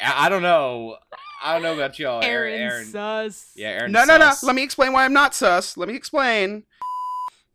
[0.00, 0.96] I, I don't know.
[1.42, 2.22] I don't know about y'all.
[2.22, 2.84] Aaron, Aaron.
[2.86, 3.50] sus.
[3.56, 3.92] Yeah, Aaron.
[3.92, 4.32] No, no, no.
[4.42, 5.76] Let me explain why I'm not sus.
[5.76, 6.64] Let me explain.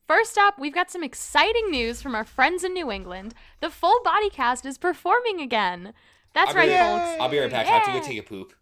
[0.07, 3.33] First up, we've got some exciting news from our friends in New England.
[3.61, 5.93] The full body cast is performing again.
[6.33, 7.21] That's I'll right, right- folks.
[7.21, 7.67] I'll be right back.
[7.67, 8.53] I have to go take a poop.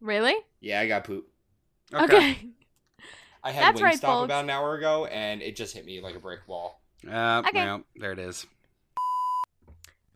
[0.00, 0.34] Really?
[0.60, 1.28] Yeah, I got poop.
[1.94, 2.38] Okay.
[3.44, 4.24] I had That's right, folks.
[4.26, 6.80] about an hour ago, and it just hit me like a brick wall.
[7.10, 7.64] Uh, Okay.
[7.64, 8.46] well, there it is.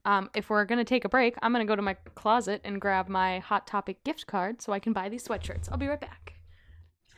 [0.05, 3.09] Um, if we're gonna take a break, I'm gonna go to my closet and grab
[3.09, 5.68] my Hot Topic gift card so I can buy these sweatshirts.
[5.70, 6.35] I'll be right back.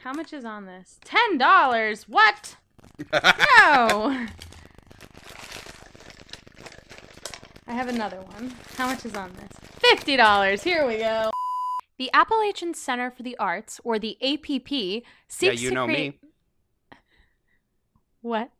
[0.02, 0.98] How much is on this?
[1.04, 2.08] Ten dollars.
[2.08, 2.56] What?
[3.12, 4.26] no.
[7.66, 8.54] I have another one.
[8.78, 9.50] How much is on this?
[9.90, 10.62] Fifty dollars.
[10.62, 11.30] Here we go.
[11.98, 15.02] The Appalachian Center for the Arts, or the APP, seeks
[15.42, 16.22] Yeah, seeks you to know create.
[16.22, 16.28] me.
[18.22, 18.50] What?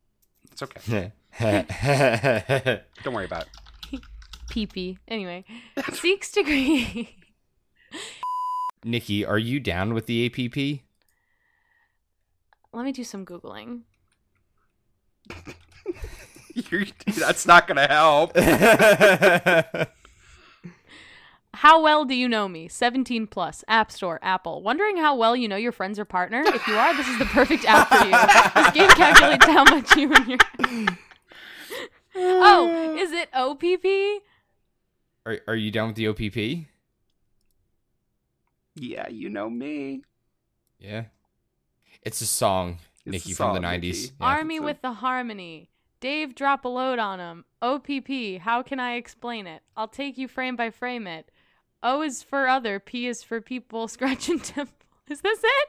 [0.51, 1.13] It's okay.
[3.05, 3.47] Don't worry about
[3.93, 4.01] it.
[4.51, 4.99] PP.
[5.07, 5.45] Anyway,
[5.93, 7.15] seeks to create.
[8.83, 10.81] Nikki, are you down with the APP?
[12.73, 13.83] Let me do some googling.
[16.55, 16.87] You're,
[17.17, 18.33] that's not going to help.
[21.55, 22.69] How well do you know me?
[22.69, 23.65] 17 plus.
[23.69, 24.63] App Store, Apple.
[24.63, 26.43] Wondering how well you know your friends or partner?
[26.47, 28.63] If you are, this is the perfect app for you.
[28.63, 30.39] This game calculates how much you and your.
[32.17, 34.23] oh, is it OPP?
[35.27, 36.67] are, are you down with the OPP?
[38.75, 40.03] Yeah, you know me.
[40.79, 41.05] Yeah.
[42.03, 43.81] It's a song, It's a Nikki, from the 90s.
[43.83, 43.99] Nikki.
[44.21, 44.27] Yeah.
[44.27, 45.71] Army with the Harmony.
[46.01, 47.45] Dave, drop a load on him.
[47.61, 48.41] OPP.
[48.41, 49.63] How can I explain it?
[49.77, 51.31] I'll take you frame by frame it.
[51.83, 52.79] O is for other.
[52.81, 53.89] P is for people.
[53.89, 54.75] Scratch and temple.
[55.09, 55.69] Is this it?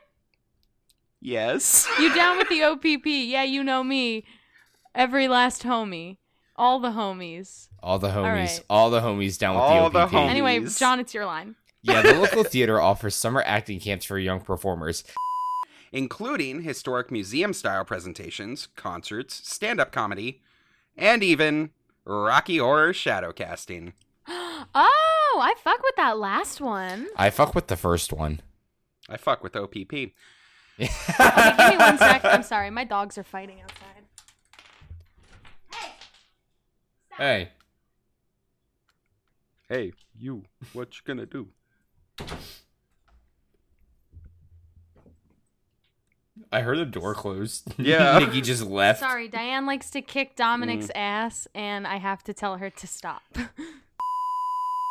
[1.22, 1.88] Yes.
[2.00, 3.06] You down with the OPP?
[3.06, 4.24] Yeah, you know me.
[4.96, 6.18] Every last homie.
[6.56, 7.70] All the homies.
[7.82, 8.24] All the homies.
[8.34, 8.64] right.
[8.70, 10.12] All the homies down with All the the OPP.
[10.14, 10.30] homies.
[10.30, 11.56] Anyway, John, it's your line.
[11.82, 15.04] yeah, the local theater offers summer acting camps for young performers.
[15.94, 20.42] including historic museum style presentations, concerts, stand up comedy,
[20.98, 21.70] and even
[22.06, 23.94] Rocky Horror shadow casting.
[24.76, 27.08] Oh, Oh, I fuck with that last one.
[27.16, 28.42] I fuck with the first one.
[29.08, 29.74] I fuck with OPP.
[29.74, 30.12] Okay,
[30.80, 32.24] give me one sec.
[32.24, 33.86] I'm sorry, my dogs are fighting outside.
[35.72, 35.90] Hey.
[37.18, 37.52] Hey,
[39.70, 41.50] Hey, you, what you gonna do?
[46.52, 47.72] I heard the door closed.
[47.78, 48.18] Yeah.
[48.18, 49.00] Nikki just left.
[49.00, 50.96] Sorry, Diane likes to kick Dominic's mm.
[50.96, 53.22] ass, and I have to tell her to stop.